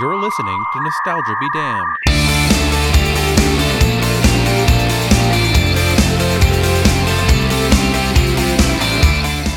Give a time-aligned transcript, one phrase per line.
[0.00, 3.02] You're listening to Nostalgia Be Damned.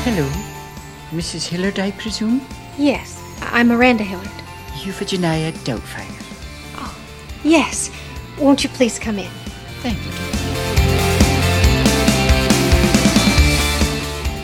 [0.04, 0.28] Hello.
[1.12, 1.46] Mrs.
[1.48, 2.40] Hillard, I presume?
[2.78, 4.30] Yes, I- I'm Miranda Hillard.
[4.84, 6.14] Euphegenia Doubtfire.
[6.78, 6.94] Oh,
[7.42, 7.90] yes.
[8.38, 9.30] Won't you please come in?
[9.82, 10.12] Thank you.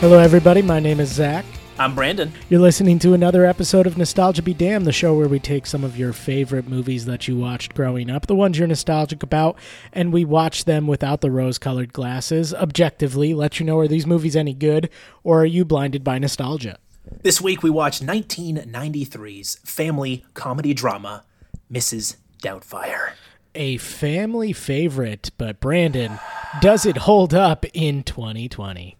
[0.00, 0.62] Hello, everybody.
[0.62, 1.44] My name is Zach.
[1.82, 2.32] I'm Brandon.
[2.48, 5.82] You're listening to another episode of Nostalgia Be Damned, the show where we take some
[5.82, 9.58] of your favorite movies that you watched growing up, the ones you're nostalgic about,
[9.92, 14.06] and we watch them without the rose colored glasses, objectively, let you know are these
[14.06, 14.90] movies any good,
[15.24, 16.78] or are you blinded by nostalgia?
[17.22, 21.24] This week we watched 1993's family comedy drama,
[21.68, 22.14] Mrs.
[22.40, 23.14] Doubtfire.
[23.56, 26.20] A family favorite, but Brandon,
[26.60, 28.98] does it hold up in 2020?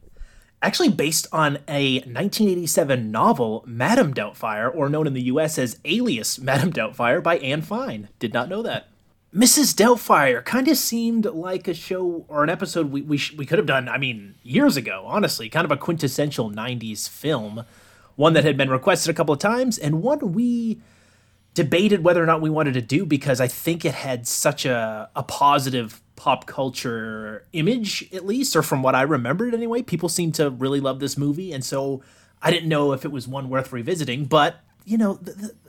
[0.62, 6.38] Actually, based on a 1987 novel, Madame Doubtfire, or known in the US as Alias
[6.38, 8.08] Madame Doubtfire by Anne Fine.
[8.20, 8.88] Did not know that.
[9.34, 9.74] Mrs.
[9.74, 13.58] Doubtfire kind of seemed like a show or an episode we, we, sh- we could
[13.58, 15.48] have done, I mean, years ago, honestly.
[15.48, 17.64] Kind of a quintessential 90s film.
[18.14, 20.80] One that had been requested a couple of times, and one we
[21.54, 25.10] debated whether or not we wanted to do because I think it had such a,
[25.16, 29.82] a positive pop culture image, at least, or from what I remembered anyway.
[29.82, 32.02] People seem to really love this movie, and so
[32.40, 35.20] I didn't know if it was one worth revisiting, but you know,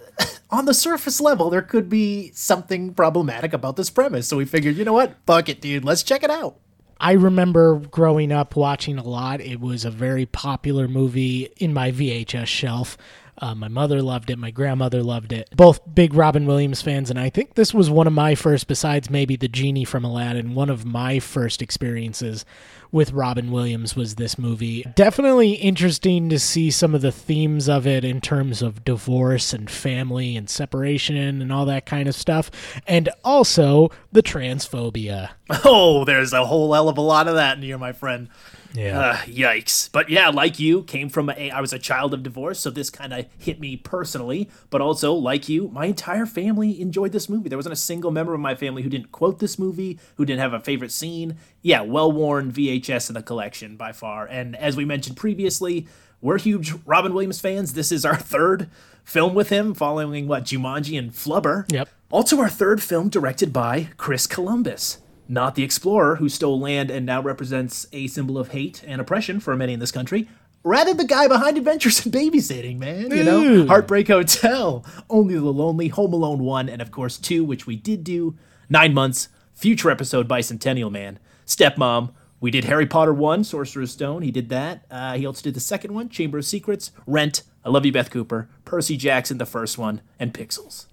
[0.50, 4.27] on the surface level, there could be something problematic about this premise.
[4.27, 5.16] So we figured, you know what?
[5.25, 5.85] Fuck it, dude.
[5.85, 6.57] Let's check it out.
[7.00, 9.41] I remember growing up watching a lot.
[9.41, 12.97] It was a very popular movie in my VHS shelf.
[13.44, 14.39] Uh, my mother loved it.
[14.39, 15.49] My grandmother loved it.
[15.53, 19.09] Both big Robin Williams fans, and I think this was one of my first, besides
[19.09, 22.45] maybe the genie from Aladdin, one of my first experiences
[22.89, 24.85] with Robin Williams was this movie.
[24.95, 29.69] Definitely interesting to see some of the themes of it in terms of divorce and
[29.69, 32.50] family and separation and all that kind of stuff,
[32.88, 35.31] and also the transphobia.
[35.66, 38.29] Oh, there's a whole hell of a lot of that in here, my friend.
[38.73, 39.00] Yeah.
[39.00, 39.89] Uh, yikes.
[39.91, 42.89] But yeah, like you, came from a I was a child of divorce, so this
[42.89, 47.50] kind of hit me personally, but also like you, my entire family enjoyed this movie.
[47.50, 50.41] There wasn't a single member of my family who didn't quote this movie, who didn't
[50.41, 51.38] have a favorite scene.
[51.61, 54.25] Yeah, well-worn VHS in the collection by far.
[54.25, 55.88] And as we mentioned previously,
[56.22, 57.73] we're huge Robin Williams fans.
[57.73, 58.69] This is our third
[59.03, 61.72] film with him following what Jumanji and Flubber.
[61.72, 61.90] Yep.
[62.09, 65.00] Also our third film directed by Chris Columbus
[65.33, 69.39] not the explorer who stole land and now represents a symbol of hate and oppression
[69.39, 70.27] for many in this country.
[70.63, 73.11] Rather, the guy behind Adventures in Babysitting, man.
[73.11, 73.67] You know, Ooh.
[73.67, 78.03] Heartbreak Hotel, Only the Lonely, Home Alone 1, and of course 2, which we did
[78.03, 78.38] do.
[78.69, 81.19] Nine months, future episode Bicentennial Man.
[81.45, 84.22] Stepmom, we did Harry Potter 1, Sorcerer's Stone.
[84.22, 84.85] He did that.
[84.89, 88.09] Uh, he also did the second one, Chamber of Secrets, Rent, I Love You, Beth
[88.09, 90.85] Cooper, Percy Jackson, the first one, and Pixels.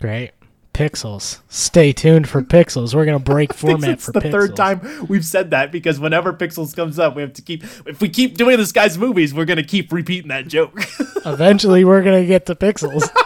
[0.00, 0.32] Great.
[0.72, 1.40] Pixels.
[1.48, 2.94] Stay tuned for Pixels.
[2.94, 4.30] We're gonna break format it's for the Pixels.
[4.32, 7.64] third time we've said that because whenever Pixels comes up, we have to keep.
[7.86, 10.78] If we keep doing this guy's movies, we're gonna keep repeating that joke.
[11.26, 13.08] Eventually, we're gonna get to Pixels.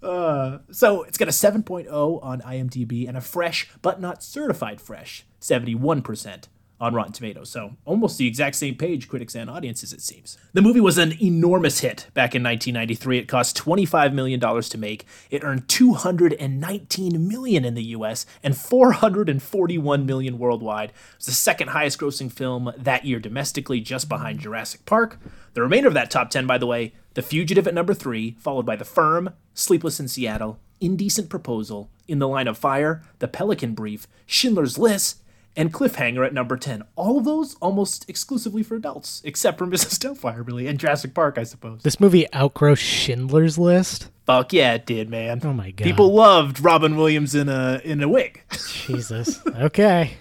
[0.00, 1.88] Uh, so it's got a 7.0
[2.22, 6.44] on IMDb and a fresh but not certified fresh 71%
[6.80, 7.50] on Rotten Tomatoes.
[7.50, 10.38] So almost the exact same page, critics and audiences, it seems.
[10.52, 13.18] The movie was an enormous hit back in 1993.
[13.18, 15.04] It cost $25 million to make.
[15.30, 20.90] It earned 219 million in the US and 441 million worldwide.
[20.90, 25.18] It was the second highest grossing film that year domestically, just behind Jurassic Park.
[25.54, 28.66] The remainder of that top 10, by the way, The Fugitive at number three, followed
[28.66, 33.74] by The Firm, Sleepless in Seattle, Indecent Proposal, In the Line of Fire, The Pelican
[33.74, 35.20] Brief, Schindler's List,
[35.58, 36.84] and Cliffhanger at number 10.
[36.96, 39.98] All of those almost exclusively for adults, except for Mrs.
[39.98, 41.82] Doubtfire, really, and Jurassic Park, I suppose.
[41.82, 44.08] this movie outgrossed Schindler's List.
[44.24, 45.40] Fuck yeah, it did, man.
[45.42, 45.84] Oh my god.
[45.84, 48.42] People loved Robin Williams in a in a wig.
[48.86, 49.40] Jesus.
[49.46, 50.16] Okay.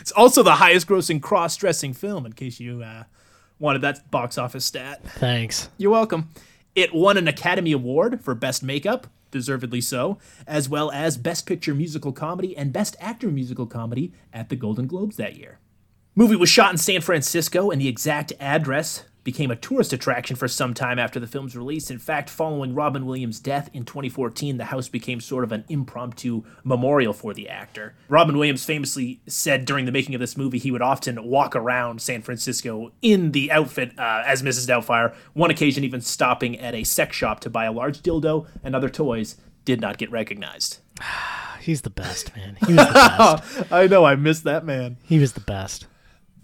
[0.00, 3.04] It's also the highest grossing cross-dressing film, in case you uh,
[3.58, 5.02] wanted that box office stat.
[5.04, 5.68] Thanks.
[5.76, 6.30] You're welcome.
[6.74, 9.06] It won an Academy Award for Best Makeup,
[9.36, 14.48] deservedly so, as well as Best Picture Musical Comedy and Best Actor Musical Comedy at
[14.48, 15.58] the Golden Globes that year.
[16.14, 20.46] Movie was shot in San Francisco, and the exact address became a tourist attraction for
[20.46, 21.90] some time after the film's release.
[21.90, 26.44] In fact, following Robin Williams' death in 2014, the house became sort of an impromptu
[26.62, 27.96] memorial for the actor.
[28.08, 32.00] Robin Williams famously said during the making of this movie he would often walk around
[32.00, 34.68] San Francisco in the outfit uh, as Mrs.
[34.68, 38.76] Doubtfire, one occasion even stopping at a sex shop to buy a large dildo and
[38.76, 39.36] other toys.
[39.64, 40.78] Did not get recognized.
[41.60, 42.56] He's the best, man.
[42.64, 43.72] He was the best.
[43.72, 44.98] I know, I missed that man.
[45.02, 45.88] he was the best.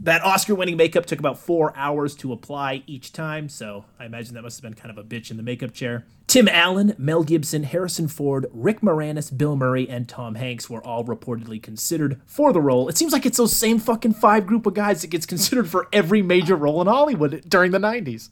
[0.01, 4.35] That Oscar winning makeup took about four hours to apply each time, so I imagine
[4.35, 6.07] that must have been kind of a bitch in the makeup chair.
[6.27, 11.05] Tim Allen, Mel Gibson, Harrison Ford, Rick Moranis, Bill Murray, and Tom Hanks were all
[11.05, 12.89] reportedly considered for the role.
[12.89, 15.89] It seems like it's those same fucking five group of guys that gets considered for
[15.93, 18.31] every major role in Hollywood during the 90s.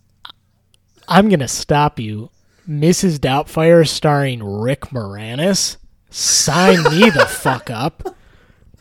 [1.06, 2.30] I'm gonna stop you.
[2.68, 3.18] Mrs.
[3.18, 5.76] Doubtfire starring Rick Moranis.
[6.10, 8.16] Sign me the fuck up.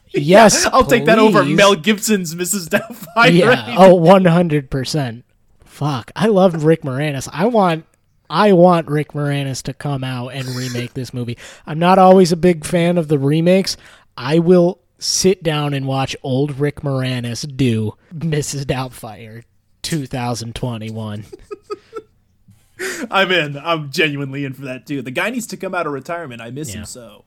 [0.13, 1.43] Yes, I'll take that over.
[1.45, 2.67] Mel Gibson's Mrs.
[2.69, 3.31] Doubtfire.
[3.31, 3.75] Yeah.
[3.77, 5.23] Oh, 100 percent.
[5.63, 6.11] Fuck.
[6.15, 7.29] I love Rick Moranis.
[7.31, 7.85] I want.
[8.31, 11.35] I want Rick Moranis to come out and remake this movie.
[11.65, 13.75] I'm not always a big fan of the remakes.
[14.17, 18.65] I will sit down and watch old Rick Moranis do Mrs.
[18.65, 19.43] Doubtfire
[19.81, 21.25] 2021.
[23.11, 23.57] I'm in.
[23.57, 25.01] I'm genuinely in for that too.
[25.01, 26.41] The guy needs to come out of retirement.
[26.41, 26.81] I miss Yeah.
[26.81, 27.25] him so.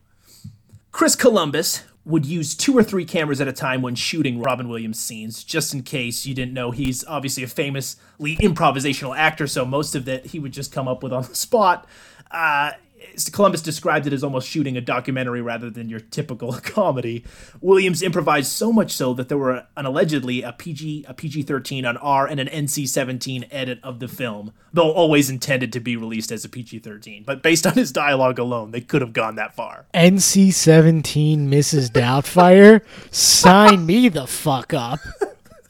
[0.93, 4.99] Chris Columbus would use two or three cameras at a time when shooting Robin Williams
[4.99, 9.95] scenes, just in case you didn't know he's obviously a famously improvisational actor, so most
[9.95, 11.87] of that he would just come up with on the spot.
[12.31, 12.73] Uh,
[13.33, 17.25] Columbus described it as almost shooting a documentary rather than your typical comedy.
[17.61, 21.97] Williams improvised so much so that there were an allegedly a PG, a PG-13, an
[21.97, 26.45] R, and an NC-17 edit of the film, though always intended to be released as
[26.45, 27.25] a PG-13.
[27.25, 29.87] But based on his dialogue alone, they could have gone that far.
[29.95, 31.91] NC 17 Mrs.
[31.91, 35.01] Doubtfire, sign me the fuck up.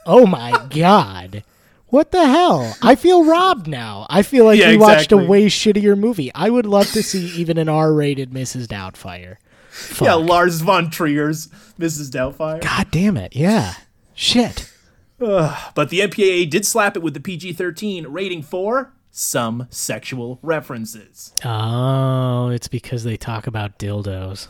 [0.04, 1.44] Oh my god.
[1.92, 2.74] What the hell?
[2.80, 4.06] I feel robbed now.
[4.08, 6.32] I feel like Yeah, we watched a way shittier movie.
[6.34, 8.66] I would love to see even an R rated Mrs.
[8.66, 9.36] Doubtfire.
[9.68, 10.06] Fuck.
[10.06, 11.48] Yeah, Lars von Trier's
[11.78, 12.08] Mrs.
[12.08, 12.62] Doubtfire.
[12.62, 13.36] God damn it.
[13.36, 13.74] Yeah.
[14.14, 14.72] Shit.
[15.18, 21.34] But the MPAA did slap it with the PG-13 rating for some sexual references.
[21.44, 24.48] Oh, it's because they talk about dildos.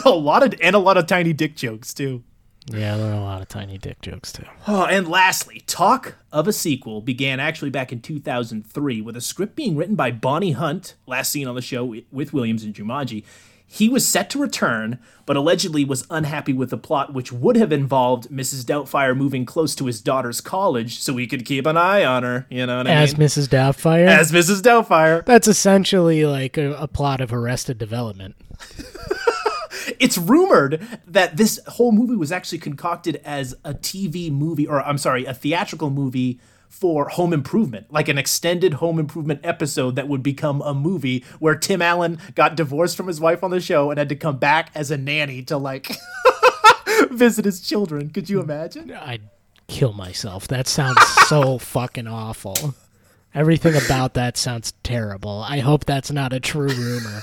[0.04, 2.24] a lot of and a lot of tiny dick jokes too.
[2.66, 4.44] Yeah, there are a lot of tiny dick jokes too.
[4.68, 9.56] Oh, and lastly, talk of a sequel began actually back in 2003 with a script
[9.56, 13.24] being written by Bonnie Hunt, last seen on the show with Williams and Jumanji.
[13.66, 17.72] He was set to return, but allegedly was unhappy with the plot, which would have
[17.72, 18.64] involved Mrs.
[18.66, 22.46] Doubtfire moving close to his daughter's college so he could keep an eye on her.
[22.50, 23.26] You know what I As mean?
[23.26, 23.48] Mrs.
[23.48, 24.06] Doubtfire?
[24.06, 24.60] As Mrs.
[24.60, 25.24] Doubtfire.
[25.24, 28.36] That's essentially like a, a plot of Arrested Development.
[29.98, 34.98] It's rumored that this whole movie was actually concocted as a TV movie, or I'm
[34.98, 40.22] sorry, a theatrical movie for Home Improvement, like an extended Home Improvement episode that would
[40.22, 43.98] become a movie where Tim Allen got divorced from his wife on the show and
[43.98, 45.90] had to come back as a nanny to like
[47.10, 48.10] visit his children.
[48.10, 48.90] Could you imagine?
[48.90, 49.28] I'd
[49.68, 50.48] kill myself.
[50.48, 52.74] That sounds so fucking awful.
[53.34, 55.42] Everything about that sounds terrible.
[55.46, 57.20] I hope that's not a true rumor.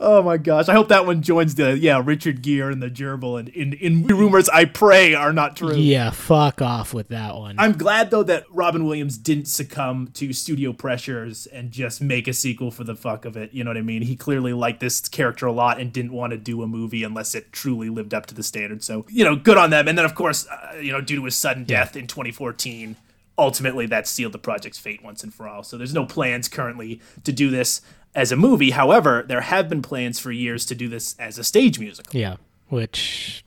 [0.00, 0.68] Oh my gosh.
[0.68, 4.06] I hope that one joins the yeah, Richard Gere and the gerbil and in, in
[4.06, 5.76] rumors I pray are not true.
[5.76, 7.56] Yeah, fuck off with that one.
[7.58, 12.32] I'm glad though that Robin Williams didn't succumb to studio pressures and just make a
[12.32, 13.52] sequel for the fuck of it.
[13.52, 14.02] You know what I mean?
[14.02, 17.34] He clearly liked this character a lot and didn't want to do a movie unless
[17.34, 18.82] it truly lived up to the standard.
[18.82, 19.88] So, you know, good on them.
[19.88, 22.96] And then of course, uh, you know, due to his sudden death in 2014,
[23.36, 25.62] ultimately that sealed the project's fate once and for all.
[25.62, 27.80] So there's no plans currently to do this
[28.14, 28.70] as a movie.
[28.70, 32.18] However, there have been plans for years to do this as a stage musical.
[32.18, 32.36] yeah,
[32.68, 33.44] which,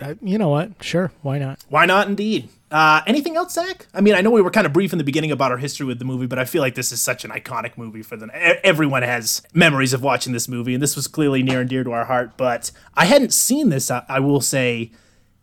[0.00, 0.70] uh, you know what?
[0.82, 1.58] Sure, why not?
[1.68, 2.48] Why not, indeed?
[2.70, 3.86] Uh, anything else, Zach?
[3.94, 5.86] I mean, I know we were kind of brief in the beginning about our history
[5.86, 8.30] with the movie, but I feel like this is such an iconic movie for them.
[8.34, 11.84] E- Everyone has memories of watching this movie, and this was clearly near and dear
[11.84, 12.32] to our heart.
[12.36, 14.90] But I hadn't seen this, I, I will say,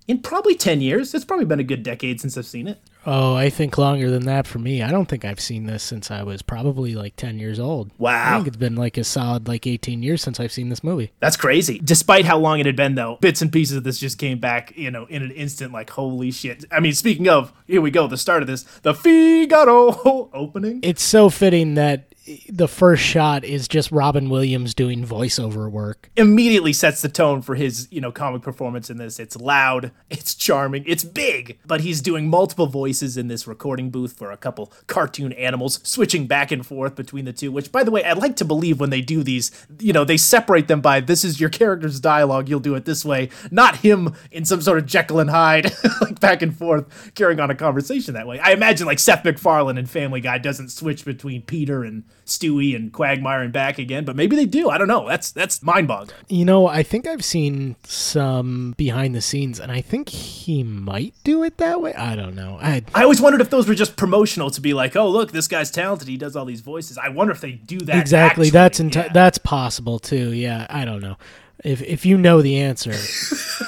[0.10, 1.14] in probably 10 years.
[1.14, 2.82] It's probably been a good decade since I've seen it.
[3.06, 4.84] Oh, I think longer than that for me.
[4.84, 7.90] I don't think I've seen this since I was probably like 10 years old.
[7.90, 8.36] I Wow.
[8.38, 11.12] think it's been like a solid like 18 years since I've seen this movie.
[11.20, 11.80] That's crazy.
[11.84, 14.74] Despite how long it had been, though, bits and pieces of this just came back,
[14.78, 15.74] you know, in an instant.
[15.74, 16.66] Like, holy shit!
[16.72, 18.06] I mean, speaking of, here we go.
[18.08, 20.80] The start of this, the Figaro opening.
[20.84, 22.11] It's so fitting that
[22.50, 26.10] the first shot is just Robin Williams doing voiceover work.
[26.16, 29.20] immediately sets the tone for his, you know, comic performance in this.
[29.20, 34.14] It's loud, it's charming, it's big, but he's doing multiple voices in this recording booth
[34.14, 37.92] for a couple cartoon animals, switching back and forth between the two, which by the
[37.92, 41.00] way, I'd like to believe when they do these, you know, they separate them by
[41.00, 44.78] this is your character's dialogue, you'll do it this way, not him in some sort
[44.78, 45.72] of Jekyll and Hyde
[46.02, 48.40] like back and forth carrying on a conversation that way.
[48.40, 52.94] I imagine like Seth MacFarlane in Family Guy doesn't switch between Peter and Stewie and
[52.94, 54.70] Quagmire and back again, but maybe they do.
[54.70, 55.08] I don't know.
[55.08, 56.18] That's that's mind-boggling.
[56.30, 61.14] You know, I think I've seen some behind the scenes, and I think he might
[61.24, 61.94] do it that way.
[61.94, 62.58] I don't know.
[62.62, 65.48] I I always wondered if those were just promotional to be like, oh look, this
[65.48, 66.08] guy's talented.
[66.08, 66.98] He does all these voices.
[66.98, 67.98] I wonder if they do that.
[67.98, 68.48] exactly.
[68.48, 68.50] actually.
[68.52, 69.14] That's enti- Yeah.
[69.14, 70.32] that's possible too.
[70.34, 71.18] Yeah, I don't know.
[71.64, 72.94] If if you know the answer,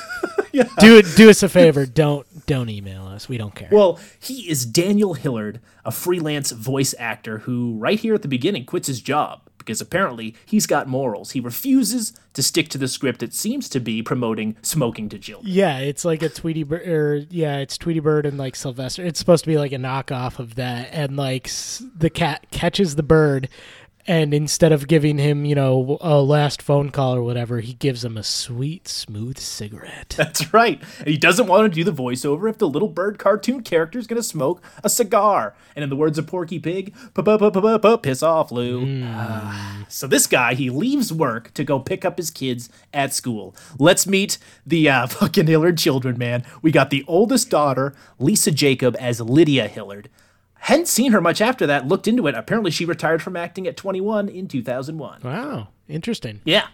[0.80, 1.06] Do it.
[1.16, 1.86] Do us a favor.
[1.86, 3.28] Don't don't email us.
[3.28, 3.70] We don't care.
[3.72, 8.66] Well, he is Daniel Hillard, a freelance voice actor who, right here at the beginning,
[8.66, 11.32] quits his job because apparently he's got morals.
[11.32, 15.52] He refuses to stick to the script that seems to be promoting smoking to children.
[15.54, 16.88] yeah, it's like a Tweety Bird.
[16.88, 19.04] Or yeah, it's Tweety Bird and like Sylvester.
[19.06, 20.90] It's supposed to be like a knockoff of that.
[20.92, 23.48] And like s- the cat catches the bird,
[24.06, 28.04] and instead of giving him, you know, a last phone call or whatever, he gives
[28.04, 30.14] him a sweet, smooth cigarette.
[30.18, 30.82] That's right.
[31.00, 34.08] And he doesn't want to do the voiceover if the little bird cartoon character is
[34.08, 35.56] going to smoke a cigar.
[35.76, 39.04] And in the words of Porky Pig, "Pa-pa-pa-pa-pa-pa, piss off, Lou.
[39.06, 39.86] Ah.
[39.88, 43.56] So this guy, he leaves work to go pick up his kids at school.
[43.80, 46.44] Let's meet the uh, fucking Hillard children, man.
[46.62, 50.10] We got the oldest daughter, Lisa Jakub, as Lydia Hillard.
[50.64, 52.36] Hadn't seen her much after that, looked into it.
[52.36, 55.20] Apparently, she retired from acting at 21 in 2001.
[55.22, 56.40] Wow, interesting.
[56.46, 56.68] Yeah.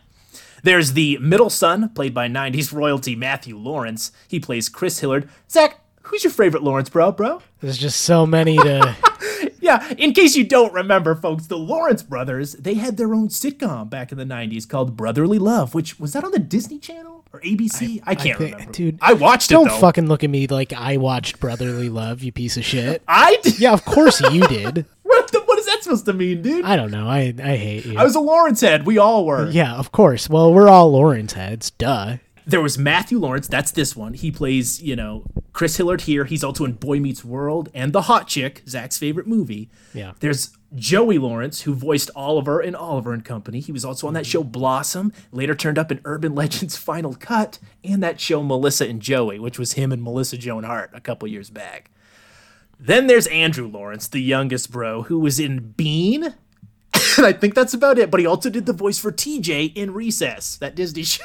[0.61, 4.11] There's the middle son, played by 90s royalty Matthew Lawrence.
[4.27, 5.27] He plays Chris Hillard.
[5.49, 7.41] Zach, who's your favorite Lawrence, bro, bro?
[7.61, 8.95] There's just so many to.
[9.61, 13.89] Yeah, in case you don't remember, folks, the Lawrence brothers, they had their own sitcom
[13.89, 17.41] back in the 90s called Brotherly Love, which was that on the Disney Channel or
[17.41, 18.01] ABC?
[18.05, 18.71] I, can't think- remember.
[18.73, 19.53] dude, I watched it.
[19.55, 19.77] Don't it though.
[19.79, 23.01] fucking look at me like I watched Brotherly Love, you piece of shit.
[23.07, 23.59] I did.
[23.59, 24.85] Yeah, of course you did.
[25.09, 26.63] What, the, what is that supposed to mean, dude?
[26.63, 27.07] I, I don't know.
[27.07, 27.97] I I hate you.
[27.97, 28.85] I was a Lawrence head.
[28.85, 29.49] We all were.
[29.49, 30.29] yeah, of course.
[30.29, 31.71] Well, we're all Lawrence heads.
[31.71, 32.17] Duh.
[32.45, 33.47] There was Matthew Lawrence.
[33.47, 34.13] That's this one.
[34.13, 35.23] He plays, you know,
[35.59, 36.23] Chris Hillard here.
[36.23, 39.69] He's also in Boy Meets World and The Hot Chick, Zach's favorite movie.
[39.93, 40.13] Yeah.
[40.21, 43.59] There's Joey Lawrence, who voiced Oliver in Oliver and Company.
[43.59, 44.29] He was also on that mm-hmm.
[44.29, 49.01] show Blossom, later turned up in Urban Legends Final Cut, and that show Melissa and
[49.01, 51.91] Joey, which was him and Melissa Joan Hart a couple years back.
[52.79, 56.35] Then there's Andrew Lawrence, the youngest bro, who was in Bean.
[57.17, 58.11] and I think that's about it.
[58.11, 61.23] But he also did the voice for TJ in Recess, that Disney show.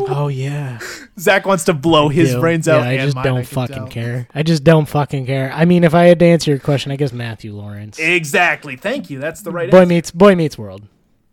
[0.00, 0.78] Oh yeah.
[1.18, 2.40] Zach wants to blow his Ew.
[2.40, 2.82] brains yeah, out.
[2.82, 3.86] I just mine, don't can fucking tell.
[3.88, 4.28] care.
[4.34, 5.52] I just don't fucking care.
[5.54, 7.98] I mean, if I had to answer your question, I guess Matthew Lawrence.
[7.98, 8.76] Exactly.
[8.76, 9.18] Thank you.
[9.18, 9.88] That's the right Boy answer.
[9.88, 10.88] meets Boy Meets World.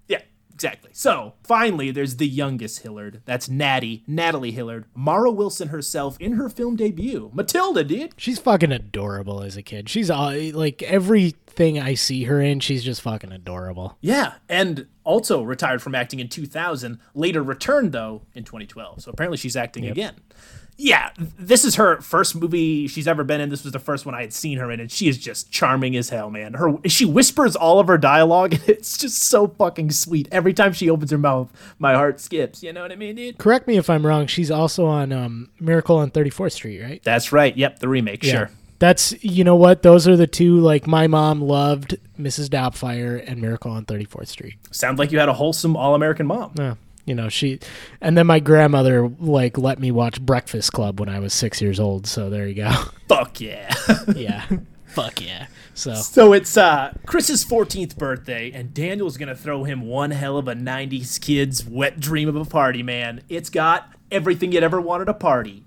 [0.08, 0.22] Yeah,
[0.54, 0.92] exactly.
[0.94, 3.22] So finally, there's the youngest Hillard.
[3.26, 7.32] That's Natty, Natalie Hillard, Mara Wilson herself in her film debut.
[7.34, 8.14] Matilda, dude.
[8.18, 9.88] She's fucking adorable as a kid.
[9.88, 10.84] She's uh, like
[11.60, 12.60] everything I see her in.
[12.60, 13.98] She's just fucking adorable.
[14.02, 17.00] Yeah, and also retired from acting in 2000.
[17.14, 19.02] Later returned though in 2012.
[19.04, 20.16] So apparently she's acting again.
[20.80, 23.50] Yeah, this is her first movie she's ever been in.
[23.50, 25.96] This was the first one I had seen her in, and she is just charming
[25.96, 26.54] as hell, man.
[26.54, 30.28] Her she whispers all of her dialogue, and it's just so fucking sweet.
[30.32, 32.62] Every time she opens her mouth, my heart skips.
[32.62, 33.40] You know what I mean, dude?
[33.40, 34.28] Correct me if I'm wrong.
[34.28, 37.02] She's also on um, Miracle on 34th Street, right?
[37.04, 37.58] That's right.
[37.58, 38.24] Yep, the remake.
[38.24, 38.52] Sure.
[38.80, 39.82] That's you know what?
[39.82, 40.60] Those are the two.
[40.60, 42.48] Like my mom loved Mrs.
[42.50, 44.56] Doubtfire and Miracle on 34th Street.
[44.72, 46.54] Sounds like you had a wholesome all-American mom.
[46.58, 46.76] Yeah.
[47.06, 47.60] You know she,
[48.02, 51.80] and then my grandmother like let me watch Breakfast Club when I was six years
[51.80, 52.06] old.
[52.06, 52.70] So there you go.
[53.08, 53.74] Fuck yeah.
[54.16, 54.46] yeah.
[54.88, 55.48] Fuck yeah.
[55.74, 60.50] So so it's uh Chris's 14th birthday, and Daniel's gonna throw him one hell of
[60.50, 63.22] a 90s kid's wet dream of a party, man.
[63.30, 65.64] It's got everything you'd ever wanted a party.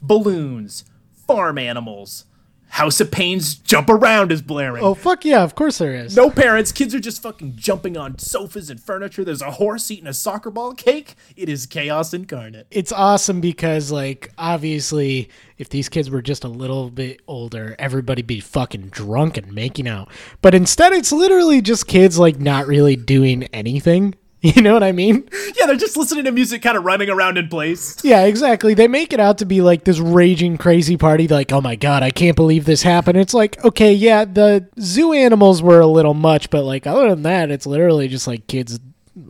[0.00, 0.84] Balloons,
[1.26, 2.26] farm animals,
[2.70, 4.82] House of Pain's jump around is blaring.
[4.82, 6.16] oh fuck yeah, of course there is.
[6.16, 9.24] No parents, kids are just fucking jumping on sofas and furniture.
[9.24, 11.14] There's a horse eating a soccer ball cake.
[11.36, 12.66] It is chaos incarnate.
[12.70, 18.26] it's awesome because like obviously if these kids were just a little bit older everybody'd
[18.26, 20.08] be fucking drunk and making out
[20.40, 24.14] but instead it's literally just kids like not really doing anything
[24.56, 25.28] you know what i mean?
[25.58, 28.02] Yeah, they're just listening to music, kind of running around in place.
[28.02, 28.72] yeah exactly.
[28.74, 32.02] They make it out to be like this raging crazy party like oh my god
[32.02, 33.18] i can't believe this happened.
[33.18, 37.22] It's like okay yeah the zoo animals were a little much but like other than
[37.22, 38.78] that it's literally just like kids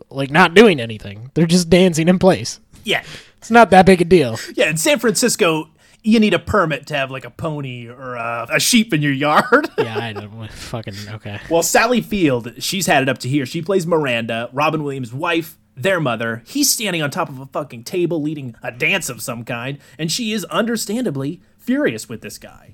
[0.09, 1.31] like not doing anything.
[1.33, 2.59] They're just dancing in place.
[2.83, 3.03] Yeah,
[3.37, 4.37] it's not that big a deal.
[4.55, 5.69] Yeah, in San Francisco,
[6.03, 9.11] you need a permit to have like a pony or uh, a sheep in your
[9.11, 9.69] yard.
[9.77, 13.45] yeah i don't fucking okay well, Sally Field, she's had it up to here.
[13.45, 16.43] She plays Miranda, Robin Williams' wife, their mother.
[16.45, 20.11] He's standing on top of a fucking table leading a dance of some kind, and
[20.11, 22.73] she is understandably furious with this guy.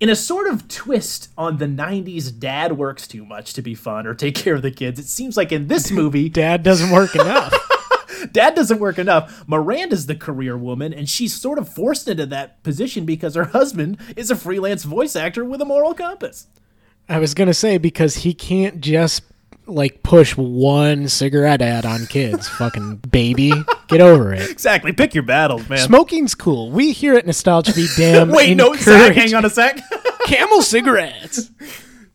[0.00, 4.06] In a sort of twist on the 90s dad works too much to be fun
[4.06, 7.14] or take care of the kids, it seems like in this movie, dad doesn't work
[7.14, 7.54] enough.
[8.26, 9.44] Dad doesn't work enough.
[9.46, 13.98] Miranda's the career woman, and she's sort of forced into that position because her husband
[14.16, 16.46] is a freelance voice actor with a moral compass.
[17.08, 19.22] I was gonna say because he can't just
[19.66, 22.48] like push one cigarette ad on kids.
[22.58, 23.52] Fucking baby,
[23.88, 24.50] get over it.
[24.50, 24.92] Exactly.
[24.92, 25.78] Pick your battles, man.
[25.78, 26.70] Smoking's cool.
[26.70, 29.80] We here at Nostalgia Be Damn Wait, no, Zach, hang on a sec.
[30.26, 31.50] Camel cigarettes.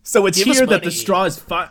[0.03, 1.69] so it's Give here that the straw is fine.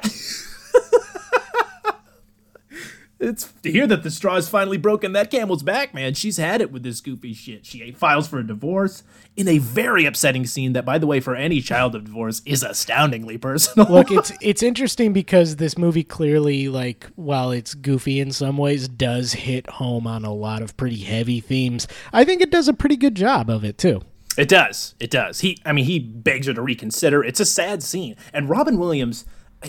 [3.19, 6.13] It's to hear that the straw's finally broken that camel's back, man.
[6.13, 7.65] She's had it with this goofy shit.
[7.65, 9.05] She files for a divorce
[9.37, 12.63] in a very upsetting scene that, by the way, for any child of divorce, is
[12.63, 13.91] astoundingly personal.
[13.91, 18.87] Look, it's it's interesting because this movie clearly, like, while it's goofy in some ways,
[18.87, 21.89] does hit home on a lot of pretty heavy themes.
[22.13, 24.03] I think it does a pretty good job of it too.
[24.37, 24.95] It does.
[25.01, 25.41] It does.
[25.41, 27.25] He, I mean, he begs her to reconsider.
[27.25, 28.17] It's a sad scene.
[28.35, 29.25] And Robin Williams,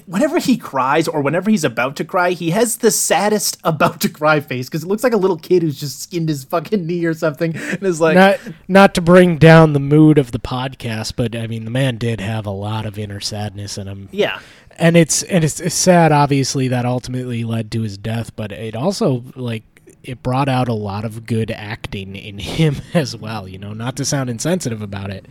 [0.06, 4.10] whenever he cries or whenever he's about to cry, he has the saddest about to
[4.10, 7.06] cry face because it looks like a little kid who's just skinned his fucking knee
[7.06, 11.14] or something and is like, Not not to bring down the mood of the podcast,
[11.16, 14.10] but I mean, the man did have a lot of inner sadness in him.
[14.12, 14.40] yeah.
[14.78, 18.76] and it's and it's, it's sad obviously that ultimately led to his death but it
[18.76, 19.64] also like
[20.04, 23.96] it brought out a lot of good acting in him as well you know not
[23.96, 25.26] to sound insensitive about it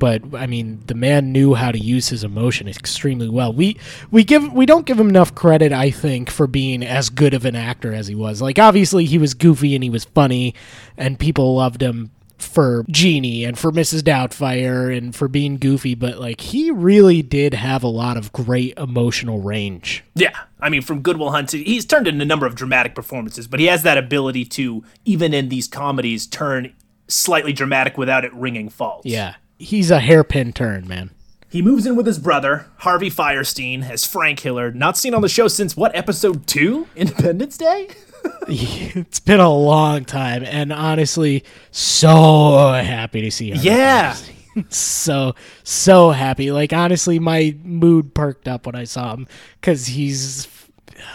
[0.00, 3.76] but i mean the man knew how to use his emotion extremely well we
[4.10, 7.44] we give we don't give him enough credit i think for being as good of
[7.44, 10.52] an actor as he was like obviously he was goofy and he was funny
[10.96, 12.10] and people loved him
[12.42, 14.00] for Genie and for Mrs.
[14.00, 18.76] Doubtfire and for being goofy, but like he really did have a lot of great
[18.76, 20.04] emotional range.
[20.14, 23.46] Yeah, I mean, from Good Will Hunting, he's turned in a number of dramatic performances,
[23.46, 26.74] but he has that ability to, even in these comedies, turn
[27.08, 29.04] slightly dramatic without it ringing false.
[29.04, 29.36] Yeah.
[29.60, 31.10] He's a hairpin turn, man.
[31.50, 35.28] He moves in with his brother, Harvey Fierstein, as Frank Hillard, not seen on the
[35.28, 36.86] show since what, episode two?
[36.96, 37.88] Independence Day?
[38.48, 43.58] it's been a long time and honestly so happy to see him.
[43.60, 44.16] Yeah.
[44.70, 46.52] so so happy.
[46.52, 49.26] Like honestly my mood perked up when I saw him
[49.60, 50.46] cuz he's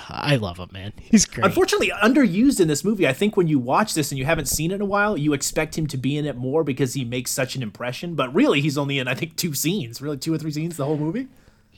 [0.10, 0.94] I love him, man.
[1.00, 1.46] He's great.
[1.46, 3.08] Unfortunately, underused in this movie.
[3.08, 5.34] I think when you watch this and you haven't seen it in a while, you
[5.34, 8.16] expect him to be in it more because he makes such an impression.
[8.16, 10.02] But really, he's only in, I think, two scenes.
[10.02, 11.28] Really, two or three scenes the whole movie.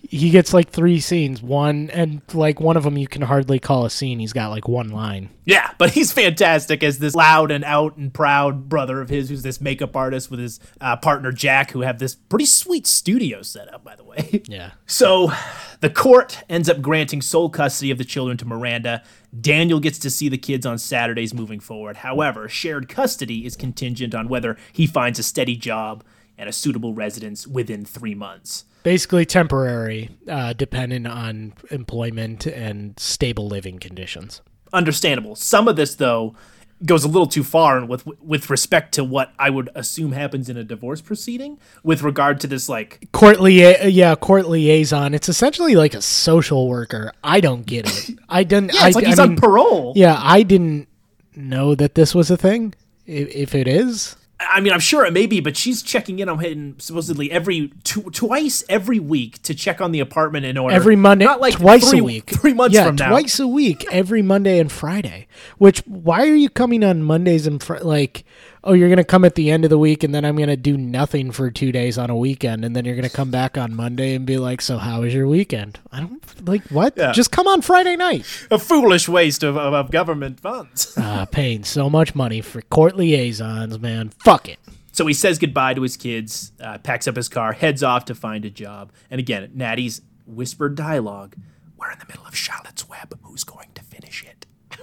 [0.07, 3.85] He gets like three scenes one and like one of them you can hardly call
[3.85, 7.63] a scene he's got like one line Yeah, but he's fantastic as this loud and
[7.63, 11.71] out and proud brother of his, who's this makeup artist with his uh, partner Jack,
[11.71, 14.43] who have this pretty sweet studio set up, by the way.
[14.49, 15.31] yeah So
[15.79, 19.01] the court ends up granting sole custody of the children to Miranda.
[19.39, 21.97] Daniel gets to see the kids on Saturdays moving forward.
[21.97, 26.03] However, shared custody is contingent on whether he finds a steady job
[26.37, 28.65] and a suitable residence within three months.
[28.87, 34.41] Basically temporary uh, dependent on employment and stable living conditions.
[34.71, 35.35] Understandable.
[35.35, 36.37] Some of this, though,
[36.85, 40.55] goes a little too far with with respect to what I would assume happens in
[40.55, 45.13] a divorce proceeding with regard to this like court lia- yeah court liaison.
[45.13, 47.11] It's essentially like a social worker.
[47.21, 48.17] I don't get it.
[48.29, 49.91] I didn't yeah, it's I, like he's I on mean, parole.
[49.97, 50.87] yeah i didn't
[51.35, 52.73] know that this was a thing
[53.05, 56.29] if, if it is I mean, I'm sure it may be, but she's checking in
[56.29, 60.75] on him supposedly every tw- twice every week to check on the apartment in order.
[60.75, 63.09] every Monday, not like twice three, a week, three months yeah, from now.
[63.09, 65.27] twice a week, every Monday and Friday.
[65.57, 68.23] Which why are you coming on Mondays and fr- like?
[68.67, 70.77] Oh, you're gonna come at the end of the week, and then I'm gonna do
[70.77, 74.13] nothing for two days on a weekend, and then you're gonna come back on Monday
[74.13, 76.93] and be like, "So how was your weekend?" I don't like what.
[76.97, 77.13] Yeah.
[77.13, 78.25] Just come on Friday night.
[78.51, 80.93] A foolish waste of, of, of government funds.
[81.09, 84.09] Ah, paying so much money for court liaisons, man.
[84.25, 84.59] Fuck it.
[84.91, 88.13] so he says goodbye to his kids, uh, packs up his car, heads off to
[88.15, 88.91] find a job.
[89.09, 91.37] And again, Natty's whispered dialogue.
[91.77, 93.17] We're in the middle of Charlotte's Web.
[93.23, 94.45] Who's going to finish it?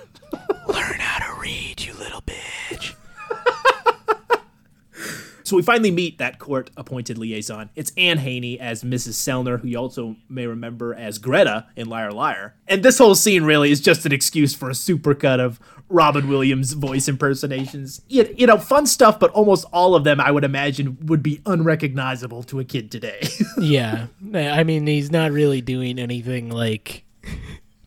[0.68, 2.94] Learn how to read, you little bitch.
[5.44, 7.68] So we finally meet that court appointed liaison.
[7.76, 9.12] It's Anne Haney as Mrs.
[9.12, 12.54] Sellner, who you also may remember as Greta in Liar Liar.
[12.66, 16.72] And this whole scene really is just an excuse for a supercut of Robin Williams
[16.72, 18.00] voice impersonations.
[18.08, 22.42] You know, fun stuff, but almost all of them I would imagine would be unrecognizable
[22.44, 23.20] to a kid today.
[23.60, 27.03] Yeah, I mean, he's not really doing anything like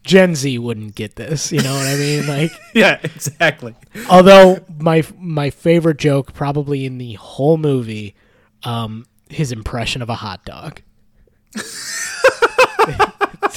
[0.07, 1.51] Gen Z wouldn't get this.
[1.51, 2.17] You know what I mean?
[2.27, 3.75] Like, yeah, exactly.
[4.09, 8.15] although my my favorite joke probably in the whole movie,
[8.63, 10.81] um, his impression of a hot dog.
[11.55, 11.71] it's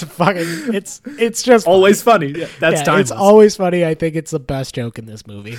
[0.05, 0.75] fucking.
[0.75, 2.29] It's it's just Always funny.
[2.29, 3.11] Yeah, that's yeah, timeless.
[3.11, 3.85] It's always funny.
[3.85, 5.59] I think it's the best joke in this movie.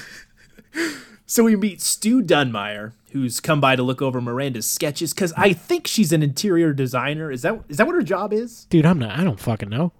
[1.25, 5.53] So we meet Stu Dunmire, who's come by to look over Miranda's sketches because I
[5.53, 7.31] think she's an interior designer.
[7.31, 8.65] Is that is that what her job is?
[8.65, 9.17] Dude, I'm not.
[9.17, 9.93] I don't fucking know.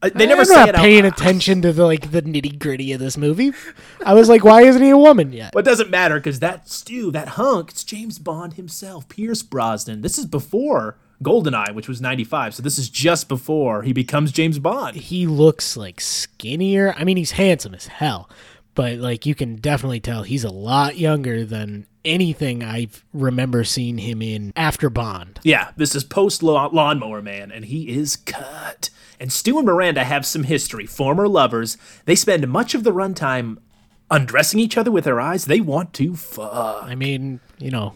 [0.00, 1.12] Uh, They never I'm say not it out paying loud.
[1.12, 3.52] attention to the like the nitty gritty of this movie.
[4.04, 5.50] I was like, why isn't he a woman yet?
[5.52, 10.02] But it doesn't matter because that Stu, that hunk, it's James Bond himself, Pierce Brosnan.
[10.02, 12.54] This is before Goldeneye, which was 95.
[12.54, 14.94] So this is just before he becomes James Bond.
[14.96, 16.94] He looks like skinnier.
[16.96, 18.30] I mean, he's handsome as hell,
[18.76, 23.98] but like you can definitely tell he's a lot younger than anything I remember seeing
[23.98, 25.38] him in after Bond.
[25.44, 28.90] Yeah, this is post Lawnmower Man, and he is cut.
[29.20, 31.76] And Stu and Miranda have some history, former lovers.
[32.04, 33.58] They spend much of the runtime
[34.10, 35.44] undressing each other with their eyes.
[35.44, 36.84] They want to fuck.
[36.84, 37.94] I mean, you know,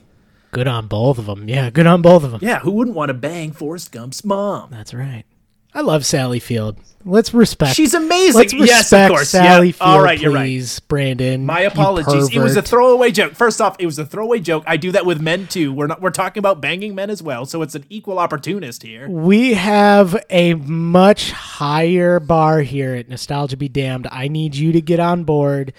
[0.50, 1.48] good on both of them.
[1.48, 2.40] Yeah, good on both of them.
[2.42, 4.70] Yeah, who wouldn't want to bang Forrest Gump's mom?
[4.70, 5.24] That's right.
[5.74, 6.76] I love Sally Field.
[7.04, 7.74] Let's respect.
[7.74, 8.38] She's amazing.
[8.38, 9.30] Let's respect Yes, of course.
[9.30, 9.72] Sally.
[9.72, 10.44] Field, All right, you're right.
[10.44, 11.44] please, Brandon.
[11.44, 12.30] My apologies.
[12.34, 13.34] It was a throwaway joke.
[13.34, 14.62] First off, it was a throwaway joke.
[14.66, 15.72] I do that with men too.
[15.72, 19.08] We're not we're talking about banging men as well, so it's an equal opportunist here.
[19.08, 24.06] We have a much higher bar here at Nostalgia Be Damned.
[24.12, 25.72] I need you to get on board,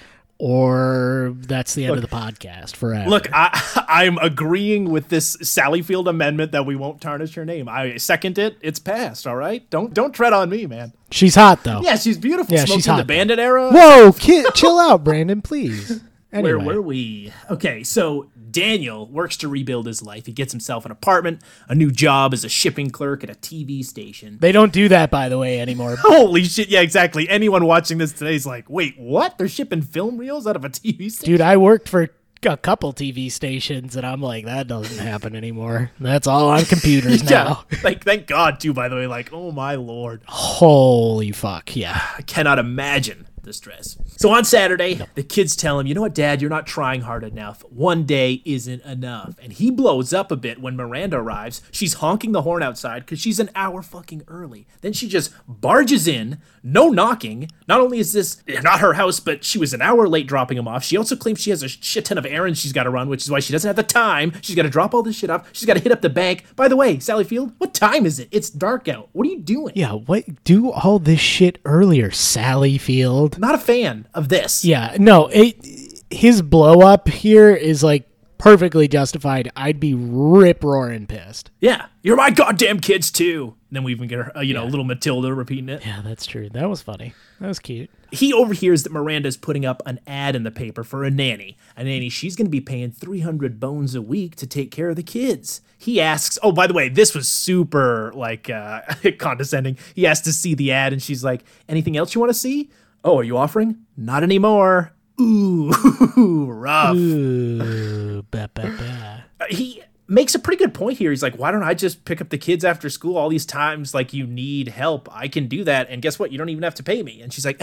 [0.45, 3.09] or that's the end of the podcast forever.
[3.09, 7.69] Look, I I'm agreeing with this Sally Field amendment that we won't tarnish her name.
[7.69, 8.57] I second it.
[8.59, 9.67] It's passed, all right?
[9.69, 10.91] Don't don't tread on me, man.
[11.11, 11.79] she's hot though.
[11.81, 12.53] Yeah, she's beautiful.
[12.53, 12.97] Yeah, Smoked she's hot.
[12.97, 13.71] the bandit era.
[13.71, 16.01] Whoa, kid, chill out, Brandon, please.
[16.33, 17.31] Anyway, Where were we?
[17.51, 20.25] Okay, so Daniel works to rebuild his life.
[20.25, 23.85] He gets himself an apartment, a new job as a shipping clerk at a TV
[23.85, 24.39] station.
[24.41, 25.95] they don't do that, by the way, anymore.
[25.99, 27.29] Holy shit, yeah, exactly.
[27.29, 29.37] Anyone watching this today is like, wait, what?
[29.37, 31.33] They're shipping film reels out of a TV station?
[31.33, 32.09] Dude, I worked for
[32.45, 35.91] a couple TV stations, and I'm like, that doesn't happen anymore.
[35.99, 37.63] That's all on computers now.
[37.83, 38.73] Like thank God too.
[38.73, 42.01] By the way, like oh my lord, Holy fuck, yeah.
[42.17, 43.97] I cannot imagine the stress.
[44.17, 46.41] So on Saturday, the kids tell him, "You know what, Dad?
[46.41, 47.63] You're not trying hard enough.
[47.69, 51.61] One day isn't enough." And he blows up a bit when Miranda arrives.
[51.71, 54.67] She's honking the horn outside because she's an hour fucking early.
[54.81, 57.49] Then she just barges in, no knocking.
[57.67, 60.67] Not only is this not her house, but she was an hour late dropping him
[60.67, 60.83] off.
[60.83, 63.23] She also claims she has a shit ton of errands she's got to run, which
[63.23, 64.33] is why she doesn't have the time.
[64.41, 65.47] She's got to drop all this shit off.
[65.51, 66.45] She's got to hit up the bank.
[66.55, 68.29] By the way, Sally Field, what time is it?
[68.31, 69.09] It's dark out.
[69.11, 69.73] What are you doing?
[69.75, 70.43] Yeah, what?
[70.43, 73.32] Do all this shit earlier, Sally Field.
[73.37, 74.63] Not a fan of this.
[74.63, 79.49] Yeah, no, it, his blow up here is like perfectly justified.
[79.55, 81.49] I'd be rip roaring pissed.
[81.61, 83.55] Yeah, you're my goddamn kids too.
[83.69, 85.85] And then we even get her, uh, you know, little Matilda repeating it.
[85.85, 86.49] Yeah, that's true.
[86.49, 87.13] That was funny.
[87.39, 87.89] That was cute.
[88.11, 91.57] He overhears that Miranda's putting up an ad in the paper for a nanny.
[91.77, 94.97] A nanny she's going to be paying 300 bones a week to take care of
[94.97, 95.61] the kids.
[95.77, 98.81] He asks, oh, by the way, this was super like uh,
[99.17, 99.77] condescending.
[99.95, 102.69] He asks to see the ad, and she's like, anything else you want to see?
[103.03, 103.77] Oh, are you offering?
[103.97, 104.93] Not anymore.
[105.19, 105.71] Ooh,
[106.47, 106.95] rough.
[106.95, 109.25] Ooh, ba, ba, ba.
[109.41, 111.11] Uh, he makes a pretty good point here.
[111.11, 113.93] He's like, why don't I just pick up the kids after school all these times?
[113.93, 115.07] Like, you need help.
[115.11, 115.89] I can do that.
[115.89, 116.31] And guess what?
[116.31, 117.21] You don't even have to pay me.
[117.21, 117.61] And she's like,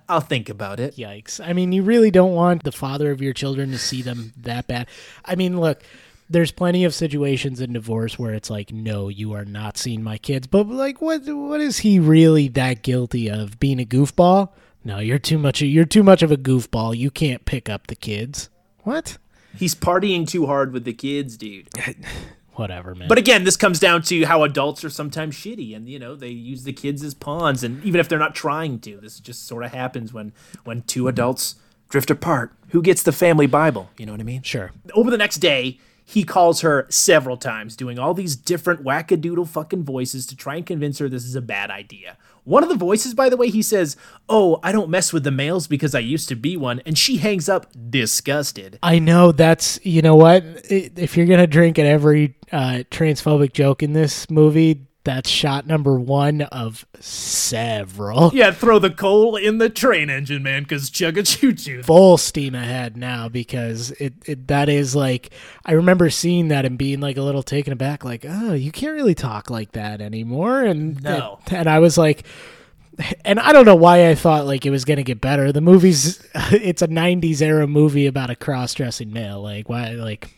[0.08, 0.96] I'll think about it.
[0.96, 1.44] Yikes.
[1.44, 4.66] I mean, you really don't want the father of your children to see them that
[4.66, 4.86] bad.
[5.24, 5.82] I mean, look,
[6.30, 10.18] there's plenty of situations in divorce where it's like, no, you are not seeing my
[10.18, 10.46] kids.
[10.46, 13.58] But like, what what is he really that guilty of?
[13.58, 14.50] Being a goofball?
[14.84, 15.62] No, you're too much.
[15.62, 16.96] You're too much of a goofball.
[16.96, 18.50] You can't pick up the kids.
[18.80, 19.18] What?
[19.56, 21.68] He's partying too hard with the kids, dude.
[22.54, 23.08] Whatever, man.
[23.08, 26.28] But again, this comes down to how adults are sometimes shitty, and you know they
[26.28, 29.64] use the kids as pawns, and even if they're not trying to, this just sort
[29.64, 30.32] of happens when
[30.64, 31.54] when two adults
[31.88, 32.52] drift apart.
[32.68, 33.90] Who gets the family Bible?
[33.98, 34.42] You know what I mean?
[34.42, 34.72] sure.
[34.94, 39.84] Over the next day, he calls her several times, doing all these different wackadoodle fucking
[39.84, 42.16] voices to try and convince her this is a bad idea.
[42.44, 43.96] One of the voices, by the way, he says,
[44.28, 47.18] "Oh, I don't mess with the males because I used to be one," and she
[47.18, 48.78] hangs up disgusted.
[48.82, 53.82] I know that's you know what if you're gonna drink at every uh, transphobic joke
[53.82, 58.30] in this movie, that's shot number one of several.
[58.34, 61.82] Yeah, throw the coal in the train engine, man, because chug a choo choo.
[61.82, 65.30] Full steam ahead now because it, it that is like
[65.64, 68.94] I remember seeing that and being like a little taken aback, like oh you can't
[68.94, 71.38] really talk like that anymore, and No.
[71.50, 72.24] and I was like.
[73.24, 75.50] And I don't know why I thought like it was gonna get better.
[75.50, 79.40] The movie's it's a '90s era movie about a cross-dressing male.
[79.40, 79.92] Like why?
[79.92, 80.28] Like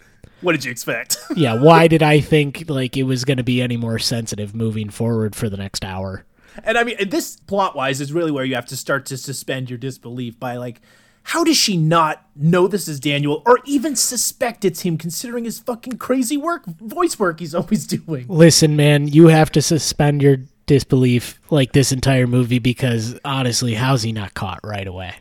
[0.44, 1.16] What did you expect?
[1.36, 4.90] yeah, why did I think like it was going to be any more sensitive moving
[4.90, 6.24] forward for the next hour?
[6.62, 9.70] and I mean, this plot wise is really where you have to start to suspend
[9.70, 10.80] your disbelief by like,
[11.24, 15.58] how does she not know this is Daniel or even suspect it's him, considering his
[15.58, 18.26] fucking crazy work, voice work he's always doing?
[18.28, 24.02] Listen, man, you have to suspend your disbelief like this entire movie because honestly, how's
[24.02, 25.14] he not caught right away?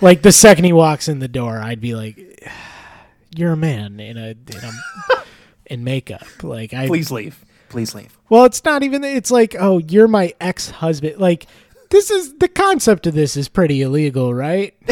[0.00, 2.50] Like the second he walks in the door, I'd be like,
[3.36, 4.72] "You're a man in a in, a,
[5.66, 7.44] in makeup." Like I Please leave.
[7.68, 8.18] Please leave.
[8.28, 9.02] Well, it's not even.
[9.02, 11.18] It's like, oh, you're my ex husband.
[11.18, 11.46] Like,
[11.88, 14.74] this is the concept of this is pretty illegal, right?